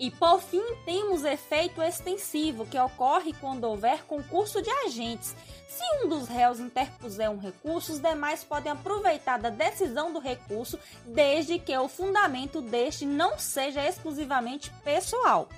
E 0.00 0.10
por 0.10 0.40
fim, 0.40 0.62
temos 0.86 1.24
efeito 1.24 1.82
extensivo, 1.82 2.64
que 2.64 2.78
ocorre 2.78 3.34
quando 3.38 3.64
houver 3.64 4.02
concurso 4.04 4.62
de 4.62 4.70
agentes. 4.70 5.34
Se 5.68 5.84
um 6.02 6.08
dos 6.08 6.26
réus 6.26 6.58
interpuser 6.58 7.30
um 7.30 7.36
recurso, 7.36 7.92
os 7.92 7.98
demais 7.98 8.42
podem 8.42 8.72
aproveitar 8.72 9.38
da 9.38 9.50
decisão 9.50 10.10
do 10.10 10.18
recurso, 10.18 10.78
desde 11.04 11.58
que 11.58 11.76
o 11.76 11.86
fundamento 11.86 12.62
deste 12.62 13.04
não 13.04 13.38
seja 13.38 13.86
exclusivamente 13.86 14.72
pessoal. 14.82 15.50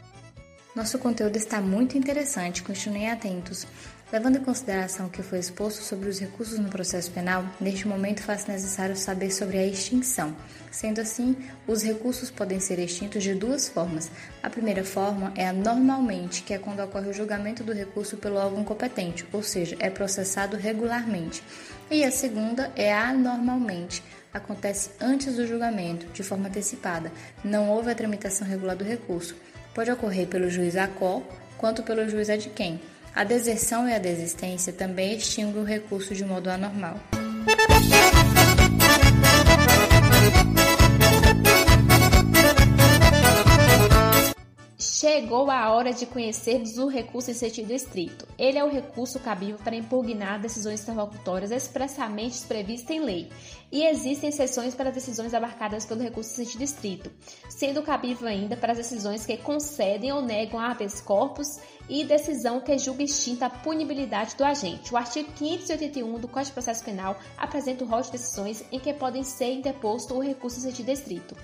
Nosso 0.74 0.98
conteúdo 0.98 1.36
está 1.36 1.60
muito 1.60 1.96
interessante, 1.96 2.64
continuem 2.64 3.10
atentos. 3.12 3.64
Levando 4.12 4.36
em 4.36 4.44
consideração 4.44 5.06
o 5.06 5.10
que 5.10 5.22
foi 5.22 5.38
exposto 5.38 5.82
sobre 5.82 6.06
os 6.06 6.20
recursos 6.20 6.58
no 6.58 6.68
processo 6.68 7.10
penal, 7.12 7.46
neste 7.58 7.88
momento 7.88 8.22
faz 8.22 8.44
necessário 8.44 8.94
saber 8.94 9.30
sobre 9.30 9.56
a 9.56 9.66
extinção. 9.66 10.36
Sendo 10.70 11.00
assim, 11.00 11.34
os 11.66 11.82
recursos 11.82 12.30
podem 12.30 12.60
ser 12.60 12.78
extintos 12.78 13.22
de 13.22 13.34
duas 13.34 13.70
formas. 13.70 14.10
A 14.42 14.50
primeira 14.50 14.84
forma 14.84 15.32
é 15.34 15.48
a 15.48 15.52
normalmente, 15.54 16.42
que 16.42 16.52
é 16.52 16.58
quando 16.58 16.80
ocorre 16.80 17.08
o 17.08 17.12
julgamento 17.14 17.64
do 17.64 17.72
recurso 17.72 18.18
pelo 18.18 18.36
órgão 18.36 18.62
competente, 18.62 19.26
ou 19.32 19.42
seja, 19.42 19.78
é 19.80 19.88
processado 19.88 20.58
regularmente. 20.58 21.42
E 21.90 22.04
a 22.04 22.10
segunda 22.10 22.70
é 22.76 22.92
a 22.92 23.08
anormalmente, 23.08 24.04
acontece 24.30 24.90
antes 25.00 25.36
do 25.36 25.46
julgamento, 25.46 26.04
de 26.12 26.22
forma 26.22 26.48
antecipada. 26.48 27.10
Não 27.42 27.70
houve 27.70 27.90
a 27.90 27.94
tramitação 27.94 28.46
regular 28.46 28.76
do 28.76 28.84
recurso. 28.84 29.34
Pode 29.74 29.90
ocorrer 29.90 30.26
pelo 30.26 30.50
juiz 30.50 30.76
a 30.76 30.86
qual, 30.86 31.22
quanto 31.56 31.82
pelo 31.82 32.06
juiz 32.06 32.28
a 32.28 32.36
de 32.36 32.50
quem 32.50 32.78
a 33.14 33.24
deserção 33.24 33.88
e 33.88 33.94
a 33.94 33.98
desistência 33.98 34.72
também 34.72 35.16
extinguem 35.16 35.62
o 35.62 35.64
recurso 35.64 36.14
de 36.14 36.24
modo 36.24 36.48
anormal. 36.48 36.98
Chegou 45.02 45.50
a 45.50 45.68
hora 45.72 45.92
de 45.92 46.06
conhecermos 46.06 46.78
o 46.78 46.86
recurso 46.86 47.28
em 47.28 47.34
sentido 47.34 47.72
estrito. 47.72 48.24
Ele 48.38 48.56
é 48.56 48.62
o 48.62 48.70
recurso 48.70 49.18
cabível 49.18 49.58
para 49.58 49.74
impugnar 49.74 50.40
decisões 50.40 50.80
interlocutórias 50.80 51.50
expressamente 51.50 52.46
previstas 52.46 52.94
em 52.94 53.00
lei, 53.00 53.28
e 53.72 53.84
existem 53.84 54.28
exceções 54.28 54.76
para 54.76 54.92
decisões 54.92 55.34
abarcadas 55.34 55.84
pelo 55.84 56.00
recurso 56.00 56.30
em 56.30 56.44
sentido 56.44 56.62
estrito, 56.62 57.10
sendo 57.50 57.82
cabível 57.82 58.28
ainda 58.28 58.56
para 58.56 58.70
as 58.70 58.78
decisões 58.78 59.26
que 59.26 59.36
concedem 59.38 60.12
ou 60.12 60.22
negam 60.22 60.60
habeas 60.60 61.00
corpus 61.00 61.58
e 61.88 62.04
decisão 62.04 62.60
que 62.60 62.78
julga 62.78 63.02
extinta 63.02 63.46
a 63.46 63.50
punibilidade 63.50 64.36
do 64.36 64.44
agente. 64.44 64.94
O 64.94 64.96
artigo 64.96 65.32
581 65.32 66.20
do 66.20 66.28
Código 66.28 66.50
de 66.50 66.52
Processo 66.52 66.84
Penal 66.84 67.18
apresenta 67.36 67.82
o 67.82 67.88
rol 67.88 68.02
de 68.02 68.12
decisões 68.12 68.62
em 68.70 68.78
que 68.78 68.94
podem 68.94 69.24
ser 69.24 69.52
interposto 69.52 70.14
o 70.14 70.20
recurso 70.20 70.58
em 70.58 70.62
sentido 70.62 70.90
estrito. 70.90 71.34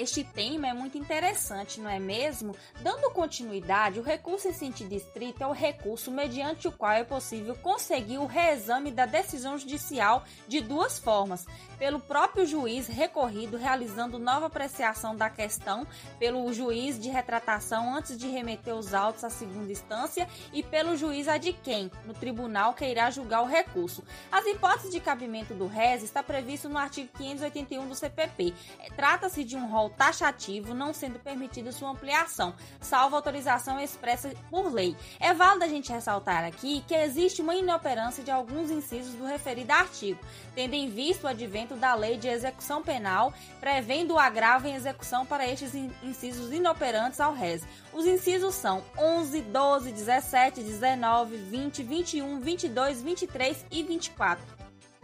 Este 0.00 0.24
tema 0.24 0.66
é 0.66 0.72
muito 0.72 0.96
interessante, 0.96 1.78
não 1.78 1.90
é 1.90 1.98
mesmo? 1.98 2.56
Dando 2.80 3.10
continuidade, 3.10 4.00
o 4.00 4.02
recurso 4.02 4.48
em 4.48 4.52
sentido 4.54 4.94
estrito 4.94 5.44
é 5.44 5.46
o 5.46 5.52
recurso 5.52 6.10
mediante 6.10 6.66
o 6.66 6.72
qual 6.72 6.92
é 6.92 7.04
possível 7.04 7.54
conseguir 7.56 8.16
o 8.16 8.24
reexame 8.24 8.90
da 8.90 9.04
decisão 9.04 9.58
judicial 9.58 10.24
de 10.48 10.62
duas 10.62 10.98
formas: 10.98 11.46
pelo 11.78 12.00
próprio 12.00 12.46
juiz 12.46 12.86
recorrido 12.86 13.58
realizando 13.58 14.18
nova 14.18 14.46
apreciação 14.46 15.14
da 15.14 15.28
questão, 15.28 15.86
pelo 16.18 16.50
juiz 16.50 16.98
de 16.98 17.10
retratação 17.10 17.94
antes 17.94 18.16
de 18.16 18.26
remeter 18.26 18.74
os 18.74 18.94
autos 18.94 19.22
à 19.22 19.28
segunda 19.28 19.70
instância 19.70 20.26
e 20.50 20.62
pelo 20.62 20.96
juiz 20.96 21.28
adquém, 21.28 21.90
no 22.06 22.14
tribunal 22.14 22.72
que 22.72 22.86
irá 22.86 23.10
julgar 23.10 23.42
o 23.42 23.46
recurso. 23.46 24.02
As 24.32 24.46
hipóteses 24.46 24.92
de 24.92 24.98
cabimento 24.98 25.52
do 25.52 25.66
RES 25.66 26.02
está 26.02 26.22
previsto 26.22 26.70
no 26.70 26.78
artigo 26.78 27.10
581 27.18 27.86
do 27.86 27.94
CPP. 27.94 28.54
Trata-se 28.96 29.44
de 29.44 29.58
um 29.58 29.66
rol 29.66 29.89
taxativo, 29.90 30.74
não 30.74 30.92
sendo 30.92 31.18
permitida 31.18 31.72
sua 31.72 31.90
ampliação, 31.90 32.54
salvo 32.80 33.16
autorização 33.16 33.78
expressa 33.80 34.32
por 34.50 34.72
lei. 34.72 34.96
É 35.18 35.34
válido 35.34 35.64
a 35.64 35.68
gente 35.68 35.92
ressaltar 35.92 36.44
aqui 36.44 36.84
que 36.86 36.94
existe 36.94 37.42
uma 37.42 37.54
inoperância 37.54 38.22
de 38.24 38.30
alguns 38.30 38.70
incisos 38.70 39.14
do 39.14 39.24
referido 39.24 39.72
artigo, 39.72 40.20
tendo 40.54 40.74
em 40.74 40.88
vista 40.88 41.26
o 41.26 41.30
advento 41.30 41.74
da 41.76 41.94
lei 41.94 42.16
de 42.16 42.28
execução 42.28 42.82
penal, 42.82 43.32
prevendo 43.60 44.14
o 44.14 44.18
agravo 44.18 44.66
em 44.66 44.74
execução 44.74 45.26
para 45.26 45.46
estes 45.46 45.74
incisos 46.02 46.52
inoperantes 46.52 47.20
ao 47.20 47.34
RES. 47.34 47.62
Os 47.92 48.06
incisos 48.06 48.54
são 48.54 48.82
11, 48.98 49.40
12, 49.42 49.92
17, 49.92 50.62
19, 50.62 51.36
20, 51.36 51.82
21, 51.82 52.40
22, 52.40 53.02
23 53.02 53.66
e 53.70 53.82
24. 53.82 54.60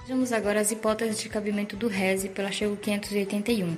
Vejamos 0.06 0.32
agora 0.32 0.60
as 0.60 0.70
hipóteses 0.70 1.18
de 1.18 1.28
cabimento 1.28 1.76
do 1.76 1.88
RES 1.88 2.28
pelo 2.28 2.46
artigo 2.46 2.76
581. 2.76 3.76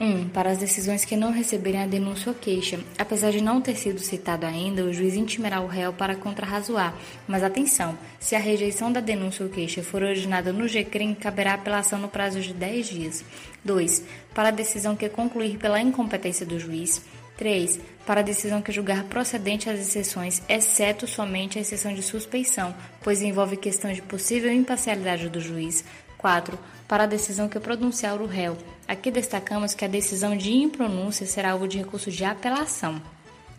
1. 0.00 0.30
Para 0.30 0.50
as 0.50 0.58
decisões 0.58 1.04
que 1.04 1.16
não 1.16 1.30
receberem 1.30 1.80
a 1.80 1.86
denúncia 1.86 2.30
ou 2.30 2.34
queixa. 2.34 2.80
Apesar 2.98 3.30
de 3.30 3.40
não 3.40 3.60
ter 3.60 3.76
sido 3.76 4.00
citado 4.00 4.44
ainda, 4.44 4.84
o 4.84 4.92
juiz 4.92 5.14
intimará 5.14 5.60
o 5.60 5.66
réu 5.66 5.92
para 5.92 6.16
contrarrazoar. 6.16 6.94
Mas 7.28 7.44
atenção, 7.44 7.96
se 8.18 8.34
a 8.34 8.40
rejeição 8.40 8.90
da 8.90 9.00
denúncia 9.00 9.44
ou 9.44 9.50
queixa 9.50 9.82
for 9.82 10.02
originada 10.02 10.52
no 10.52 10.66
GCRIM, 10.66 11.14
caberá 11.14 11.54
apelação 11.54 11.98
no 11.98 12.08
prazo 12.08 12.40
de 12.40 12.52
10 12.52 12.86
dias. 12.86 13.24
2. 13.64 14.02
Para 14.34 14.48
a 14.48 14.52
decisão 14.52 14.96
que 14.96 15.08
concluir 15.08 15.58
pela 15.58 15.80
incompetência 15.80 16.44
do 16.44 16.58
juiz. 16.58 17.00
3. 17.36 17.80
Para 18.06 18.20
a 18.20 18.24
decisão 18.24 18.62
que 18.62 18.72
julgar 18.72 19.04
procedente 19.04 19.70
as 19.70 19.80
exceções, 19.80 20.42
exceto 20.48 21.06
somente 21.06 21.58
a 21.58 21.62
exceção 21.62 21.94
de 21.94 22.02
suspeição, 22.02 22.74
pois 23.02 23.22
envolve 23.22 23.56
questão 23.56 23.92
de 23.92 24.02
possível 24.02 24.52
imparcialidade 24.52 25.28
do 25.28 25.40
juiz. 25.40 25.84
4. 26.18 26.58
Para 26.86 27.04
a 27.04 27.06
decisão 27.06 27.48
que 27.48 27.58
pronunciar 27.58 28.20
o 28.20 28.26
réu. 28.26 28.56
Aqui 28.86 29.10
destacamos 29.10 29.74
que 29.74 29.84
a 29.84 29.88
decisão 29.88 30.36
de 30.36 30.52
impronúncia 30.52 31.26
será 31.26 31.52
alvo 31.52 31.66
de 31.66 31.78
recurso 31.78 32.10
de 32.10 32.24
apelação. 32.24 33.00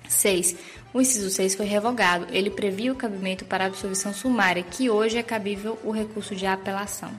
6. 0.07 0.55
O 0.93 1.01
inciso 1.01 1.29
6 1.29 1.55
foi 1.55 1.65
revogado. 1.65 2.27
Ele 2.29 2.49
previa 2.49 2.91
o 2.91 2.95
cabimento 2.95 3.43
para 3.45 3.65
absolvição 3.65 4.13
sumária, 4.13 4.63
que 4.63 4.89
hoje 4.89 5.17
é 5.17 5.23
cabível 5.23 5.77
o 5.83 5.91
recurso 5.91 6.35
de 6.35 6.45
apelação. 6.45 7.11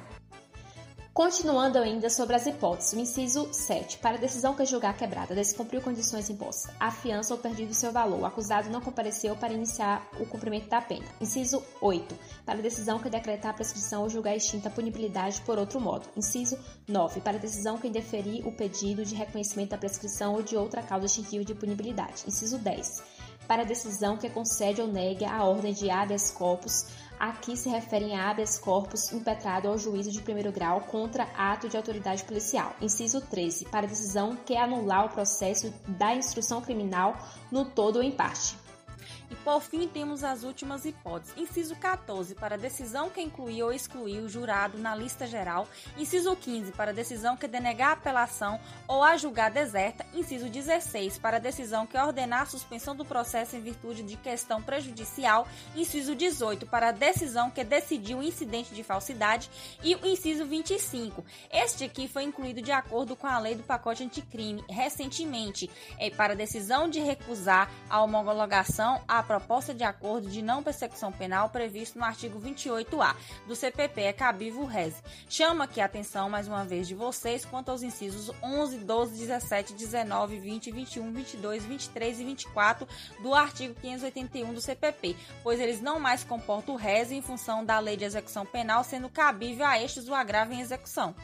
Continuando 1.17 1.79
ainda 1.79 2.11
sobre 2.11 2.37
as 2.37 2.45
hipóteses, 2.45 2.93
o 2.93 3.01
inciso 3.01 3.49
7. 3.51 3.97
Para 4.01 4.17
a 4.17 4.21
decisão 4.21 4.55
que 4.55 4.67
julgar 4.67 4.95
quebrada 4.95 5.35
descumpriu 5.35 5.81
condições 5.81 6.29
impostas, 6.29 6.71
a 6.79 6.91
fiança 6.91 7.33
ou 7.33 7.41
perdido 7.41 7.73
seu 7.73 7.91
valor, 7.91 8.21
o 8.21 8.27
acusado 8.27 8.69
não 8.69 8.83
compareceu 8.83 9.35
para 9.35 9.55
iniciar 9.55 10.07
o 10.21 10.27
cumprimento 10.27 10.69
da 10.69 10.83
pena. 10.83 11.07
Inciso 11.19 11.65
8. 11.81 12.15
Para 12.45 12.59
a 12.59 12.63
decisão 12.63 12.99
que 12.99 13.09
decretar 13.09 13.53
a 13.53 13.55
prescrição 13.55 14.03
ou 14.03 14.11
julgar 14.11 14.37
extinta 14.37 14.69
a 14.69 14.71
punibilidade 14.71 15.41
por 15.41 15.59
outro 15.59 15.81
modo. 15.81 16.07
Inciso 16.15 16.59
9. 16.87 17.23
Para 17.23 17.39
a 17.39 17.41
decisão 17.41 17.79
que 17.79 17.89
indeferir 17.89 18.47
o 18.47 18.53
pedido 18.53 19.03
de 19.03 19.15
reconhecimento 19.15 19.71
da 19.71 19.79
prescrição 19.79 20.35
ou 20.35 20.43
de 20.43 20.55
outra 20.55 20.83
causa 20.83 21.07
extintiva 21.07 21.43
de 21.43 21.55
punibilidade. 21.55 22.25
Inciso 22.29 22.59
10. 22.59 23.03
Para 23.49 23.63
a 23.63 23.65
decisão 23.65 24.17
que 24.19 24.29
concede 24.29 24.83
ou 24.83 24.89
nega 24.89 25.31
a 25.31 25.45
ordem 25.45 25.73
de 25.73 25.89
habeas 25.89 26.31
corpus 26.31 26.87
Aqui 27.19 27.57
se 27.57 27.69
referem 27.69 28.15
a 28.15 28.31
habeas 28.31 28.59
corpus 28.59 29.11
impetrado 29.11 29.69
ao 29.69 29.79
juízo 29.79 30.11
de 30.11 30.21
primeiro 30.21 30.53
grau 30.53 30.83
contra 30.83 31.25
ato 31.37 31.69
de 31.69 31.77
autoridade 31.77 32.23
policial. 32.25 32.77
Inciso 32.81 33.21
13. 33.23 33.65
Para 33.67 33.87
decisão 33.87 34.37
que 34.37 34.55
anular 34.55 35.07
o 35.07 35.09
processo 35.09 35.73
da 35.89 36.15
instrução 36.15 36.61
criminal 36.61 37.17
no 37.51 37.65
todo 37.65 37.97
ou 37.97 38.03
em 38.03 38.13
parte. 38.13 38.66
E 39.31 39.35
por 39.37 39.61
fim, 39.61 39.89
temos 39.89 40.23
as 40.23 40.43
últimas 40.43 40.85
hipóteses. 40.85 41.35
Inciso 41.37 41.75
14, 41.77 42.35
para 42.35 42.57
decisão 42.57 43.11
que 43.11 43.21
incluir 43.21 43.63
ou 43.63 43.73
excluir 43.73 44.21
o 44.21 44.29
jurado 44.29 44.79
na 44.79 44.95
lista 44.95 45.27
geral. 45.27 45.69
Inciso 45.97 46.35
15, 46.37 46.73
para 46.73 46.93
decisão 46.93 47.37
que 47.37 47.49
denegar 47.49 47.91
a 47.91 47.93
apelação 47.93 48.61
ou 48.87 49.03
a 49.03 49.17
julgar 49.17 49.51
deserta. 49.51 50.07
Inciso 50.15 50.49
16, 50.49 51.19
para 51.19 51.39
decisão 51.39 51.87
que 51.87 51.99
ordenar 51.99 52.43
a 52.43 52.47
suspensão 52.47 52.95
do 52.95 53.05
processo 53.05 53.57
em 53.57 53.61
virtude 53.61 54.03
de 54.03 54.17
questão 54.17 54.63
prejudicial. 54.63 55.47
Inciso 55.75 56.15
18, 56.15 56.67
para 56.67 56.93
decisão 56.93 57.51
que 57.51 57.65
decidiu 57.65 58.19
o 58.19 58.23
incidente 58.23 58.75
de 58.75 58.83
falsidade. 58.83 59.51
E 59.83 59.95
o 59.95 60.07
inciso 60.07 60.45
25. 60.45 61.25
Este 61.51 61.85
aqui 61.85 62.09
foi 62.09 62.25
incluído 62.25 62.63
de 62.63 62.73
acordo 62.73 63.17
com 63.17 63.27
a 63.27 63.39
lei 63.39 63.55
do 63.55 63.63
pacote 63.63 64.05
anticrime 64.05 64.65
recentemente, 64.69 65.71
é 65.99 66.11
para 66.11 66.35
decisão 66.35 66.89
de 66.89 67.01
recusar 67.01 67.71
a 67.89 68.03
homologação 68.03 69.01
a 69.07 69.16
proposta 69.23 69.75
de 69.75 69.85
acordo 69.85 70.29
de 70.29 70.43
não 70.43 70.63
persecução 70.63 71.13
penal 71.13 71.49
previsto 71.49 71.99
no 71.99 72.05
artigo 72.05 72.41
28A 72.41 73.15
do 73.47 73.57
CPP 73.57 74.03
é 74.03 74.13
cabível 74.13 74.63
o 74.63 74.67
RES. 74.67 75.03
Chama 75.29 75.65
aqui 75.65 75.81
a 75.81 75.85
atenção 75.85 76.29
mais 76.31 76.49
uma 76.49 76.65
vez 76.65 76.89
de 76.89 76.95
vocês 76.95 77.45
quanto 77.45 77.71
aos 77.71 77.83
incisos 77.83 78.31
11, 78.43 78.79
12, 78.79 79.19
17, 79.19 79.75
19, 79.75 80.39
20, 80.39 80.71
21, 80.71 81.13
22, 81.13 81.65
23 81.65 82.21
e 82.21 82.25
24 82.25 82.89
do 83.23 83.35
artigo 83.35 83.75
581 83.81 84.53
do 84.53 84.61
CPP, 84.61 85.17
pois 85.43 85.61
eles 85.61 85.81
não 85.81 85.99
mais 85.99 86.25
comportam 86.25 86.75
o 86.75 86.79
RES 86.79 87.11
em 87.11 87.23
função 87.23 87.65
da 87.65 87.79
lei 87.79 87.97
de 87.97 88.05
execução 88.05 88.45
penal, 88.45 88.85
sendo 88.85 89.09
cabível 89.09 89.67
a 89.67 89.81
estes 89.81 90.09
o 90.09 90.15
agravo 90.15 90.53
em 90.53 90.61
execução. 90.61 91.15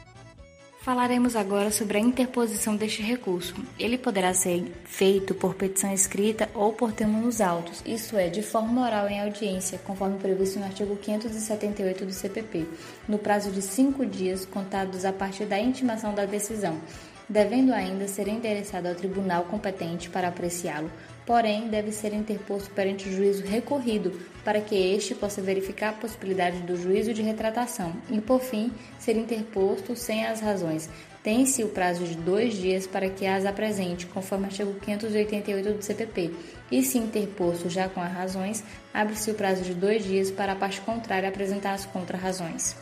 Falaremos 0.83 1.37
agora 1.37 1.71
sobre 1.71 1.97
a 1.97 2.01
interposição 2.01 2.75
deste 2.75 3.01
recurso. 3.01 3.55
Ele 3.79 3.97
poderá 3.97 4.33
ser 4.33 4.69
feito 4.83 5.33
por 5.33 5.55
petição 5.55 5.93
escrita 5.93 6.49
ou 6.53 6.73
por 6.73 6.91
termo 6.91 7.21
nos 7.21 7.39
autos, 7.39 7.81
isto 7.85 8.17
é, 8.17 8.27
de 8.27 8.43
forma 8.43 8.85
oral 8.85 9.07
em 9.07 9.21
audiência, 9.21 9.77
conforme 9.77 10.19
previsto 10.19 10.59
no 10.59 10.65
artigo 10.65 10.97
578 10.97 12.05
do 12.05 12.11
CPP, 12.11 12.65
no 13.07 13.17
prazo 13.17 13.49
de 13.49 13.61
cinco 13.61 14.05
dias 14.05 14.45
contados 14.45 15.05
a 15.05 15.13
partir 15.13 15.45
da 15.45 15.57
intimação 15.57 16.13
da 16.13 16.25
decisão, 16.25 16.77
devendo 17.29 17.71
ainda 17.71 18.05
ser 18.09 18.27
endereçado 18.27 18.89
ao 18.89 18.95
tribunal 18.95 19.45
competente 19.45 20.09
para 20.09 20.27
apreciá-lo, 20.27 20.91
porém 21.25 21.67
deve 21.67 21.91
ser 21.91 22.13
interposto 22.13 22.69
perante 22.71 23.07
o 23.07 23.11
juízo 23.11 23.43
recorrido, 23.43 24.11
para 24.43 24.59
que 24.59 24.75
este 24.75 25.15
possa 25.15 25.41
verificar 25.41 25.89
a 25.89 25.93
possibilidade 25.93 26.59
do 26.59 26.75
juízo 26.75 27.13
de 27.13 27.21
retratação 27.21 27.93
e, 28.09 28.19
por 28.19 28.41
fim, 28.41 28.71
ser 28.99 29.15
interposto 29.15 29.95
sem 29.95 30.25
as 30.25 30.41
razões. 30.41 30.89
Tem-se 31.23 31.63
o 31.63 31.69
prazo 31.69 32.03
de 32.03 32.15
dois 32.15 32.55
dias 32.55 32.85
para 32.85 33.09
que 33.09 33.25
as 33.25 33.45
apresente, 33.45 34.05
conforme 34.07 34.45
artigo 34.45 34.73
588 34.73 35.77
do 35.77 35.81
CPP, 35.81 36.33
e 36.69 36.83
se 36.83 36.97
interposto 36.97 37.69
já 37.69 37.87
com 37.87 38.01
as 38.01 38.11
razões, 38.11 38.63
abre-se 38.93 39.31
o 39.31 39.33
prazo 39.33 39.63
de 39.63 39.73
dois 39.73 40.03
dias 40.03 40.29
para 40.29 40.51
a 40.51 40.55
parte 40.55 40.81
contrária 40.81 41.29
apresentar 41.29 41.73
as 41.73 41.85
contrarrazões. 41.85 42.75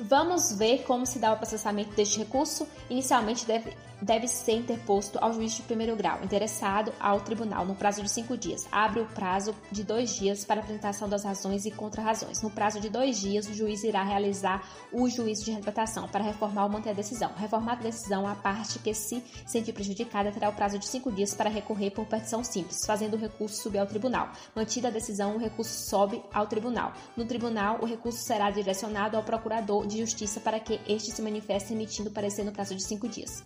Vamos 0.00 0.56
ver 0.56 0.82
como 0.82 1.06
se 1.06 1.18
dá 1.18 1.32
o 1.32 1.36
processamento 1.36 1.94
deste 1.96 2.18
recurso. 2.18 2.68
Inicialmente 2.88 3.44
deve 3.46 3.72
deve 4.00 4.28
ser 4.28 4.52
interposto 4.52 5.18
ao 5.20 5.32
juiz 5.32 5.52
de 5.52 5.62
primeiro 5.62 5.96
grau, 5.96 6.22
interessado 6.22 6.92
ao 7.00 7.20
tribunal, 7.20 7.64
no 7.64 7.74
prazo 7.74 8.02
de 8.02 8.10
cinco 8.10 8.36
dias. 8.36 8.66
Abre 8.70 9.00
o 9.00 9.06
prazo 9.06 9.54
de 9.70 9.82
dois 9.82 10.14
dias 10.16 10.44
para 10.44 10.60
apresentação 10.60 11.08
das 11.08 11.24
razões 11.24 11.66
e 11.66 11.70
contrarrazões. 11.70 12.42
No 12.42 12.50
prazo 12.50 12.80
de 12.80 12.88
dois 12.88 13.18
dias, 13.18 13.46
o 13.48 13.54
juiz 13.54 13.82
irá 13.84 14.02
realizar 14.02 14.62
o 14.92 15.08
juízo 15.08 15.44
de 15.44 15.50
retratação 15.50 16.08
para 16.08 16.24
reformar 16.24 16.64
ou 16.64 16.70
manter 16.70 16.90
a 16.90 16.94
decisão. 16.94 17.32
Reformada 17.36 17.80
a 17.80 17.90
decisão, 17.90 18.26
a 18.26 18.34
parte 18.34 18.78
que 18.78 18.94
se 18.94 19.22
sentir 19.46 19.72
prejudicada 19.72 20.32
terá 20.32 20.48
o 20.48 20.52
prazo 20.52 20.78
de 20.78 20.86
cinco 20.86 21.10
dias 21.10 21.34
para 21.34 21.50
recorrer 21.50 21.90
por 21.90 22.06
petição 22.06 22.42
simples, 22.44 22.84
fazendo 22.86 23.14
o 23.14 23.18
recurso 23.18 23.62
subir 23.62 23.78
ao 23.78 23.86
tribunal. 23.86 24.32
Mantida 24.54 24.88
a 24.88 24.90
decisão, 24.90 25.36
o 25.36 25.38
recurso 25.38 25.88
sobe 25.88 26.22
ao 26.32 26.46
tribunal. 26.46 26.92
No 27.16 27.24
tribunal, 27.24 27.78
o 27.82 27.86
recurso 27.86 28.22
será 28.22 28.50
direcionado 28.50 29.16
ao 29.16 29.22
procurador 29.22 29.86
de 29.86 29.98
justiça 29.98 30.40
para 30.40 30.60
que 30.60 30.80
este 30.86 31.10
se 31.10 31.22
manifeste 31.22 31.72
emitindo 31.72 32.10
parecer 32.10 32.44
no 32.44 32.52
prazo 32.52 32.74
de 32.74 32.82
cinco 32.82 33.08
dias. 33.08 33.44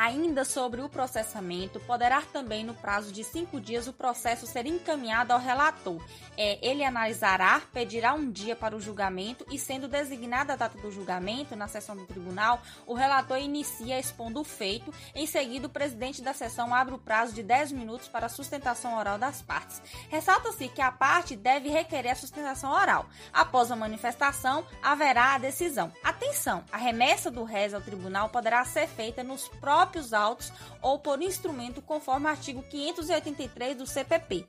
Ainda 0.00 0.44
sobre 0.44 0.80
o 0.80 0.88
processamento, 0.88 1.80
poderá 1.80 2.22
também, 2.22 2.62
no 2.62 2.72
prazo 2.72 3.10
de 3.10 3.24
cinco 3.24 3.60
dias, 3.60 3.88
o 3.88 3.92
processo 3.92 4.46
ser 4.46 4.64
encaminhado 4.64 5.32
ao 5.32 5.40
relator. 5.40 6.00
É, 6.36 6.56
ele 6.64 6.84
analisará, 6.84 7.60
pedirá 7.72 8.14
um 8.14 8.30
dia 8.30 8.54
para 8.54 8.76
o 8.76 8.80
julgamento 8.80 9.44
e, 9.50 9.58
sendo 9.58 9.88
designada 9.88 10.52
a 10.52 10.56
data 10.56 10.78
do 10.78 10.92
julgamento 10.92 11.56
na 11.56 11.66
sessão 11.66 11.96
do 11.96 12.06
tribunal, 12.06 12.62
o 12.86 12.94
relator 12.94 13.38
inicia 13.38 13.98
expondo 13.98 14.40
o 14.40 14.44
feito. 14.44 14.94
Em 15.16 15.26
seguida, 15.26 15.66
o 15.66 15.70
presidente 15.70 16.22
da 16.22 16.32
sessão 16.32 16.72
abre 16.72 16.94
o 16.94 16.98
prazo 16.98 17.34
de 17.34 17.42
10 17.42 17.72
minutos 17.72 18.06
para 18.06 18.26
a 18.26 18.28
sustentação 18.28 18.96
oral 18.96 19.18
das 19.18 19.42
partes. 19.42 19.82
Ressalta-se 20.08 20.68
que 20.68 20.80
a 20.80 20.92
parte 20.92 21.34
deve 21.34 21.70
requerer 21.70 22.12
a 22.12 22.14
sustentação 22.14 22.70
oral. 22.70 23.06
Após 23.32 23.72
a 23.72 23.74
manifestação, 23.74 24.64
haverá 24.80 25.34
a 25.34 25.38
decisão. 25.38 25.92
Atenção! 26.04 26.64
A 26.70 26.76
remessa 26.76 27.32
do 27.32 27.42
réis 27.42 27.74
ao 27.74 27.80
tribunal 27.80 28.28
poderá 28.28 28.64
ser 28.64 28.86
feita 28.86 29.24
nos 29.24 29.48
próprios 29.48 29.87
próprios 29.88 30.12
autos 30.12 30.52
ou 30.82 30.98
por 30.98 31.20
instrumento, 31.22 31.80
conforme 31.80 32.26
o 32.26 32.28
artigo 32.28 32.62
583 32.62 33.76
do 33.76 33.86
CPP. 33.86 34.44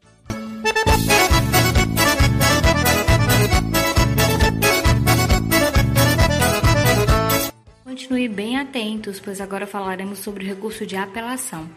Continue 7.84 8.28
bem 8.28 8.58
atentos, 8.58 9.20
pois 9.20 9.40
agora 9.40 9.66
falaremos 9.66 10.20
sobre 10.20 10.44
o 10.44 10.48
recurso 10.48 10.86
de 10.86 10.96
apelação. 10.96 11.70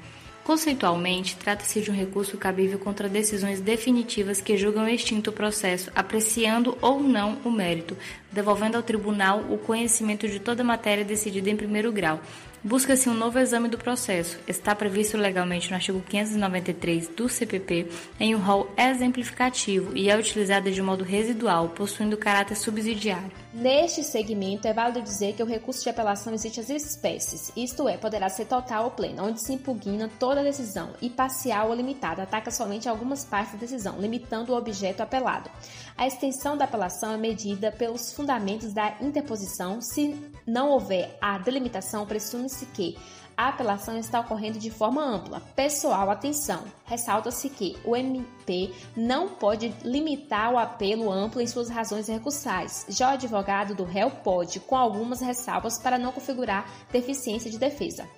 Conceitualmente, 0.44 1.36
trata-se 1.36 1.80
de 1.80 1.88
um 1.88 1.94
recurso 1.94 2.36
cabível 2.36 2.76
contra 2.76 3.08
decisões 3.08 3.60
definitivas 3.60 4.40
que 4.40 4.56
julgam 4.56 4.88
extinto 4.88 5.30
o 5.30 5.32
processo, 5.32 5.88
apreciando 5.94 6.76
ou 6.82 7.00
não 7.00 7.38
o 7.44 7.50
mérito, 7.50 7.96
devolvendo 8.32 8.76
ao 8.76 8.82
tribunal 8.82 9.44
o 9.48 9.56
conhecimento 9.56 10.26
de 10.26 10.40
toda 10.40 10.64
matéria 10.64 11.04
decidida 11.04 11.48
em 11.48 11.56
primeiro 11.56 11.92
grau, 11.92 12.20
Busca-se 12.64 13.08
um 13.08 13.14
novo 13.14 13.40
exame 13.40 13.68
do 13.68 13.76
processo. 13.76 14.38
Está 14.46 14.72
previsto 14.72 15.16
legalmente 15.16 15.68
no 15.68 15.74
artigo 15.74 16.00
593 16.08 17.08
do 17.08 17.28
CPP 17.28 17.88
em 18.20 18.36
um 18.36 18.38
rol 18.38 18.72
exemplificativo 18.78 19.96
e 19.96 20.08
é 20.08 20.16
utilizada 20.16 20.70
de 20.70 20.80
modo 20.80 21.02
residual, 21.02 21.70
possuindo 21.70 22.16
caráter 22.16 22.56
subsidiário. 22.56 23.41
Neste 23.52 24.02
segmento, 24.02 24.66
é 24.66 24.72
válido 24.72 25.02
dizer 25.02 25.34
que 25.34 25.42
o 25.42 25.46
recurso 25.46 25.82
de 25.82 25.90
apelação 25.90 26.32
existe 26.32 26.58
às 26.58 26.70
espécies, 26.70 27.52
isto 27.54 27.86
é, 27.86 27.98
poderá 27.98 28.30
ser 28.30 28.46
total 28.46 28.84
ou 28.84 28.90
pleno, 28.92 29.26
onde 29.26 29.44
se 29.44 29.52
impugna 29.52 30.10
toda 30.18 30.40
a 30.40 30.42
decisão, 30.42 30.94
e 31.02 31.10
parcial 31.10 31.68
ou 31.68 31.74
limitada, 31.74 32.22
ataca 32.22 32.50
somente 32.50 32.88
algumas 32.88 33.26
partes 33.26 33.52
da 33.52 33.58
decisão, 33.58 34.00
limitando 34.00 34.52
o 34.52 34.56
objeto 34.56 35.02
apelado. 35.02 35.50
A 35.98 36.06
extensão 36.06 36.56
da 36.56 36.64
apelação 36.64 37.12
é 37.12 37.18
medida 37.18 37.70
pelos 37.70 38.14
fundamentos 38.14 38.72
da 38.72 38.96
interposição. 39.02 39.82
Se 39.82 40.16
não 40.46 40.70
houver 40.70 41.18
a 41.20 41.36
delimitação, 41.36 42.06
presume-se 42.06 42.64
que 42.66 42.96
a 43.42 43.48
apelação 43.48 43.98
está 43.98 44.20
ocorrendo 44.20 44.56
de 44.56 44.70
forma 44.70 45.04
ampla. 45.04 45.40
Pessoal, 45.56 46.08
atenção! 46.08 46.64
Ressalta-se 46.84 47.50
que 47.50 47.76
o 47.84 47.96
MP 47.96 48.72
não 48.96 49.30
pode 49.30 49.74
limitar 49.82 50.52
o 50.52 50.58
apelo 50.58 51.10
amplo 51.10 51.40
em 51.40 51.46
suas 51.48 51.68
razões 51.68 52.06
recursais. 52.06 52.86
Já 52.88 53.10
o 53.10 53.14
advogado 53.14 53.74
do 53.74 53.82
réu 53.82 54.12
pode, 54.12 54.60
com 54.60 54.76
algumas 54.76 55.20
ressalvas 55.20 55.76
para 55.76 55.98
não 55.98 56.12
configurar 56.12 56.70
deficiência 56.92 57.50
de 57.50 57.58
defesa. 57.58 58.08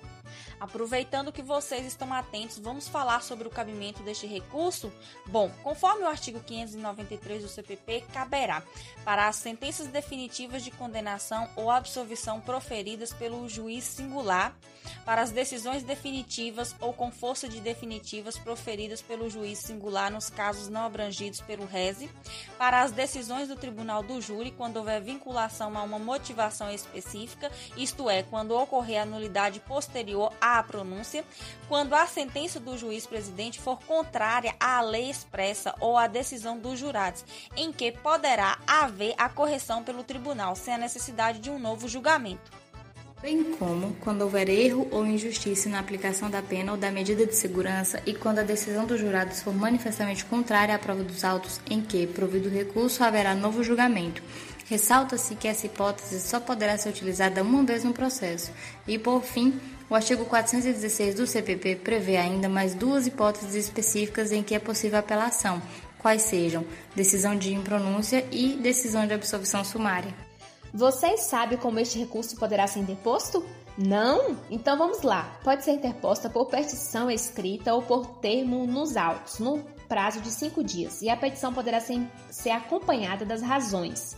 Aproveitando 0.59 1.31
que 1.31 1.41
vocês 1.41 1.85
estão 1.87 2.13
atentos, 2.13 2.59
vamos 2.59 2.87
falar 2.87 3.23
sobre 3.23 3.47
o 3.47 3.51
cabimento 3.51 4.03
deste 4.03 4.27
recurso? 4.27 4.91
Bom, 5.25 5.49
conforme 5.63 6.03
o 6.03 6.07
artigo 6.07 6.39
593 6.39 7.41
do 7.41 7.49
CPP, 7.49 8.05
caberá 8.13 8.61
para 9.03 9.27
as 9.27 9.37
sentenças 9.37 9.87
definitivas 9.87 10.63
de 10.63 10.69
condenação 10.69 11.49
ou 11.55 11.71
absolvição 11.71 12.39
proferidas 12.39 13.11
pelo 13.11 13.49
juiz 13.49 13.83
singular, 13.83 14.55
para 15.03 15.21
as 15.21 15.31
decisões 15.31 15.83
definitivas 15.83 16.75
ou 16.79 16.93
com 16.93 17.11
força 17.11 17.47
de 17.47 17.59
definitivas 17.59 18.37
proferidas 18.37 19.01
pelo 19.01 19.29
juiz 19.29 19.59
singular 19.59 20.11
nos 20.11 20.29
casos 20.29 20.67
não 20.67 20.85
abrangidos 20.85 21.41
pelo 21.41 21.65
RESE, 21.65 22.09
para 22.57 22.81
as 22.81 22.91
decisões 22.91 23.47
do 23.47 23.55
tribunal 23.55 24.03
do 24.03 24.21
júri 24.21 24.51
quando 24.51 24.77
houver 24.77 25.01
vinculação 25.01 25.77
a 25.77 25.83
uma 25.83 25.99
motivação 25.99 26.71
específica, 26.71 27.51
isto 27.77 28.09
é, 28.09 28.23
quando 28.23 28.57
ocorrer 28.57 29.01
a 29.01 29.05
nulidade 29.05 29.59
posterior 29.59 30.31
à 30.39 30.61
pronúncia, 30.63 31.23
quando 31.67 31.93
a 31.93 32.05
sentença 32.05 32.59
do 32.59 32.77
juiz 32.77 33.05
presidente 33.05 33.59
for 33.59 33.79
contrária 33.83 34.55
à 34.59 34.81
lei 34.81 35.09
expressa 35.09 35.73
ou 35.79 35.97
à 35.97 36.07
decisão 36.07 36.57
dos 36.57 36.79
jurados, 36.79 37.25
em 37.55 37.71
que 37.71 37.91
poderá 37.91 38.57
haver 38.67 39.13
a 39.17 39.29
correção 39.29 39.83
pelo 39.83 40.03
tribunal 40.03 40.55
sem 40.55 40.73
a 40.73 40.77
necessidade 40.77 41.39
de 41.39 41.49
um 41.49 41.59
novo 41.59 41.87
julgamento 41.87 42.64
bem 43.25 43.43
como 43.57 43.95
quando 44.01 44.21
houver 44.21 44.47
erro 44.47 44.87
ou 44.91 45.03
injustiça 45.03 45.67
na 45.67 45.79
aplicação 45.79 46.29
da 46.29 46.43
pena 46.43 46.73
ou 46.73 46.77
da 46.77 46.91
medida 46.91 47.25
de 47.25 47.35
segurança 47.35 47.99
e 48.05 48.13
quando 48.13 48.37
a 48.37 48.43
decisão 48.43 48.85
dos 48.85 48.99
jurados 48.99 49.41
for 49.41 49.51
manifestamente 49.51 50.23
contrária 50.25 50.75
à 50.75 50.77
prova 50.77 51.01
dos 51.01 51.23
autos 51.23 51.59
em 51.67 51.81
que, 51.81 52.05
provido 52.05 52.49
recurso, 52.49 53.03
haverá 53.03 53.33
novo 53.33 53.63
julgamento. 53.63 54.21
Ressalta-se 54.69 55.33
que 55.33 55.47
essa 55.47 55.65
hipótese 55.65 56.21
só 56.21 56.39
poderá 56.39 56.77
ser 56.77 56.89
utilizada 56.89 57.41
uma 57.41 57.63
vez 57.63 57.83
no 57.83 57.93
processo. 57.93 58.51
E, 58.87 58.99
por 58.99 59.23
fim, 59.23 59.59
o 59.89 59.95
artigo 59.95 60.23
416 60.25 61.15
do 61.15 61.25
CPP 61.25 61.77
prevê 61.77 62.17
ainda 62.17 62.47
mais 62.47 62.75
duas 62.75 63.07
hipóteses 63.07 63.55
específicas 63.55 64.31
em 64.31 64.43
que 64.43 64.53
é 64.53 64.59
possível 64.59 64.99
apelação, 64.99 65.59
quais 65.97 66.21
sejam 66.21 66.63
decisão 66.95 67.35
de 67.35 67.51
impronúncia 67.55 68.23
e 68.31 68.55
decisão 68.57 69.07
de 69.07 69.15
absolvição 69.15 69.63
sumária. 69.63 70.24
Vocês 70.75 71.21
sabem 71.21 71.57
como 71.57 71.79
este 71.79 71.97
recurso 71.97 72.35
poderá 72.35 72.67
ser 72.67 72.81
interposto? 72.81 73.45
Não? 73.77 74.35
Então 74.51 74.77
vamos 74.77 75.03
lá. 75.03 75.39
Pode 75.41 75.63
ser 75.63 75.71
interposta 75.71 76.29
por 76.29 76.47
petição 76.47 77.09
escrita 77.09 77.73
ou 77.73 77.81
por 77.81 78.05
termo 78.17 78.67
nos 78.67 78.97
autos, 78.97 79.39
no 79.39 79.63
prazo 79.87 80.19
de 80.19 80.29
cinco 80.29 80.61
dias, 80.61 81.01
e 81.01 81.09
a 81.09 81.15
petição 81.15 81.53
poderá 81.53 81.79
ser, 81.79 82.05
ser 82.29 82.49
acompanhada 82.49 83.23
das 83.23 83.41
razões. 83.41 84.17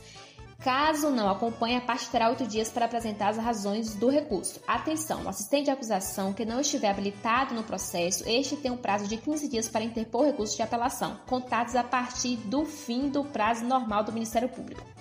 Caso 0.57 1.11
não 1.11 1.29
acompanhe, 1.29 1.75
a 1.75 1.81
parte 1.81 2.09
terá 2.09 2.27
oito 2.29 2.47
dias 2.47 2.71
para 2.71 2.85
apresentar 2.85 3.29
as 3.29 3.37
razões 3.37 3.93
do 3.93 4.09
recurso. 4.09 4.59
Atenção, 4.67 5.25
o 5.25 5.29
assistente 5.29 5.65
de 5.65 5.71
acusação 5.71 6.33
que 6.33 6.43
não 6.43 6.59
estiver 6.59 6.89
habilitado 6.89 7.53
no 7.53 7.61
processo, 7.61 8.27
este 8.27 8.57
tem 8.57 8.71
um 8.71 8.77
prazo 8.77 9.07
de 9.07 9.17
15 9.17 9.47
dias 9.47 9.69
para 9.69 9.83
interpor 9.83 10.25
recurso 10.25 10.55
de 10.55 10.63
apelação, 10.63 11.19
contados 11.27 11.75
a 11.75 11.83
partir 11.83 12.37
do 12.37 12.65
fim 12.65 13.09
do 13.09 13.23
prazo 13.23 13.63
normal 13.63 14.03
do 14.03 14.11
Ministério 14.11 14.49
Público. 14.49 14.96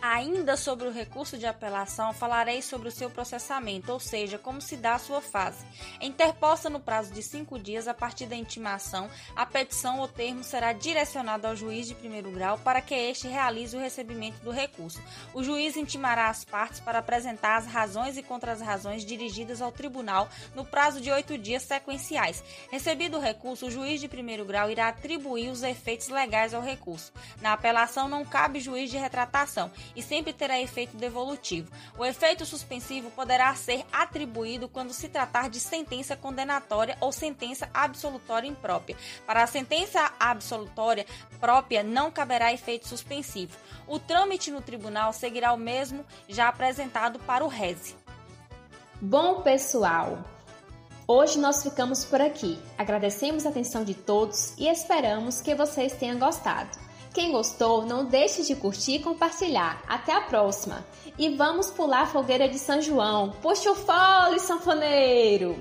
Ainda 0.00 0.56
sobre 0.56 0.86
o 0.86 0.92
recurso 0.92 1.36
de 1.36 1.44
apelação, 1.44 2.12
falarei 2.12 2.62
sobre 2.62 2.86
o 2.86 2.92
seu 2.92 3.10
processamento, 3.10 3.92
ou 3.92 3.98
seja, 3.98 4.38
como 4.38 4.60
se 4.60 4.76
dá 4.76 4.94
a 4.94 4.98
sua 4.98 5.20
fase. 5.20 5.66
Interposta 6.00 6.70
no 6.70 6.78
prazo 6.78 7.12
de 7.12 7.20
cinco 7.20 7.58
dias 7.58 7.88
a 7.88 7.94
partir 7.94 8.26
da 8.26 8.36
intimação, 8.36 9.10
a 9.34 9.44
petição 9.44 9.98
ou 9.98 10.06
termo 10.06 10.44
será 10.44 10.72
direcionada 10.72 11.48
ao 11.48 11.56
juiz 11.56 11.88
de 11.88 11.96
primeiro 11.96 12.30
grau 12.30 12.58
para 12.58 12.80
que 12.80 12.94
este 12.94 13.26
realize 13.26 13.76
o 13.76 13.80
recebimento 13.80 14.38
do 14.44 14.52
recurso. 14.52 15.02
O 15.34 15.42
juiz 15.42 15.76
intimará 15.76 16.28
as 16.28 16.44
partes 16.44 16.78
para 16.78 17.00
apresentar 17.00 17.56
as 17.56 17.66
razões 17.66 18.16
e 18.16 18.22
contra-razões 18.22 19.04
dirigidas 19.04 19.60
ao 19.60 19.72
tribunal 19.72 20.28
no 20.54 20.64
prazo 20.64 21.00
de 21.00 21.10
oito 21.10 21.36
dias 21.36 21.64
sequenciais. 21.64 22.44
Recebido 22.70 23.16
o 23.16 23.20
recurso, 23.20 23.66
o 23.66 23.70
juiz 23.70 24.00
de 24.00 24.06
primeiro 24.06 24.44
grau 24.44 24.70
irá 24.70 24.88
atribuir 24.88 25.50
os 25.50 25.64
efeitos 25.64 26.08
legais 26.08 26.54
ao 26.54 26.62
recurso. 26.62 27.12
Na 27.40 27.52
apelação, 27.52 28.08
não 28.08 28.24
cabe 28.24 28.60
juiz 28.60 28.90
de 28.90 28.96
retratação 28.96 29.72
e 29.94 30.02
sempre 30.02 30.32
terá 30.32 30.60
efeito 30.60 30.96
devolutivo. 30.96 31.70
O 31.96 32.04
efeito 32.04 32.44
suspensivo 32.44 33.10
poderá 33.10 33.54
ser 33.54 33.84
atribuído 33.92 34.68
quando 34.68 34.92
se 34.92 35.08
tratar 35.08 35.48
de 35.48 35.60
sentença 35.60 36.16
condenatória 36.16 36.96
ou 37.00 37.12
sentença 37.12 37.68
absolutória 37.72 38.48
imprópria. 38.48 38.96
Para 39.26 39.42
a 39.42 39.46
sentença 39.46 40.12
absolutória 40.18 41.06
própria, 41.40 41.82
não 41.82 42.10
caberá 42.10 42.52
efeito 42.52 42.86
suspensivo. 42.86 43.56
O 43.86 43.98
trâmite 43.98 44.50
no 44.50 44.60
tribunal 44.60 45.12
seguirá 45.12 45.52
o 45.52 45.58
mesmo 45.58 46.04
já 46.28 46.48
apresentado 46.48 47.18
para 47.20 47.44
o 47.44 47.48
RESE. 47.48 47.96
Bom, 49.00 49.42
pessoal, 49.42 50.18
Hoje 51.10 51.38
nós 51.38 51.62
ficamos 51.62 52.04
por 52.04 52.20
aqui. 52.20 52.58
Agradecemos 52.76 53.46
a 53.46 53.48
atenção 53.48 53.82
de 53.82 53.94
todos 53.94 54.52
e 54.58 54.68
esperamos 54.68 55.40
que 55.40 55.54
vocês 55.54 55.94
tenham 55.94 56.18
gostado. 56.18 56.68
Quem 57.18 57.32
gostou, 57.32 57.84
não 57.84 58.04
deixe 58.04 58.44
de 58.44 58.54
curtir 58.54 58.92
e 58.92 58.98
compartilhar. 59.00 59.82
Até 59.88 60.14
a 60.14 60.20
próxima! 60.20 60.86
E 61.18 61.28
vamos 61.30 61.68
pular 61.68 62.02
a 62.02 62.06
fogueira 62.06 62.48
de 62.48 62.60
São 62.60 62.80
João. 62.80 63.30
Puxa 63.42 63.72
o 63.72 63.74
fole, 63.74 64.38
sanfoneiro! 64.38 65.56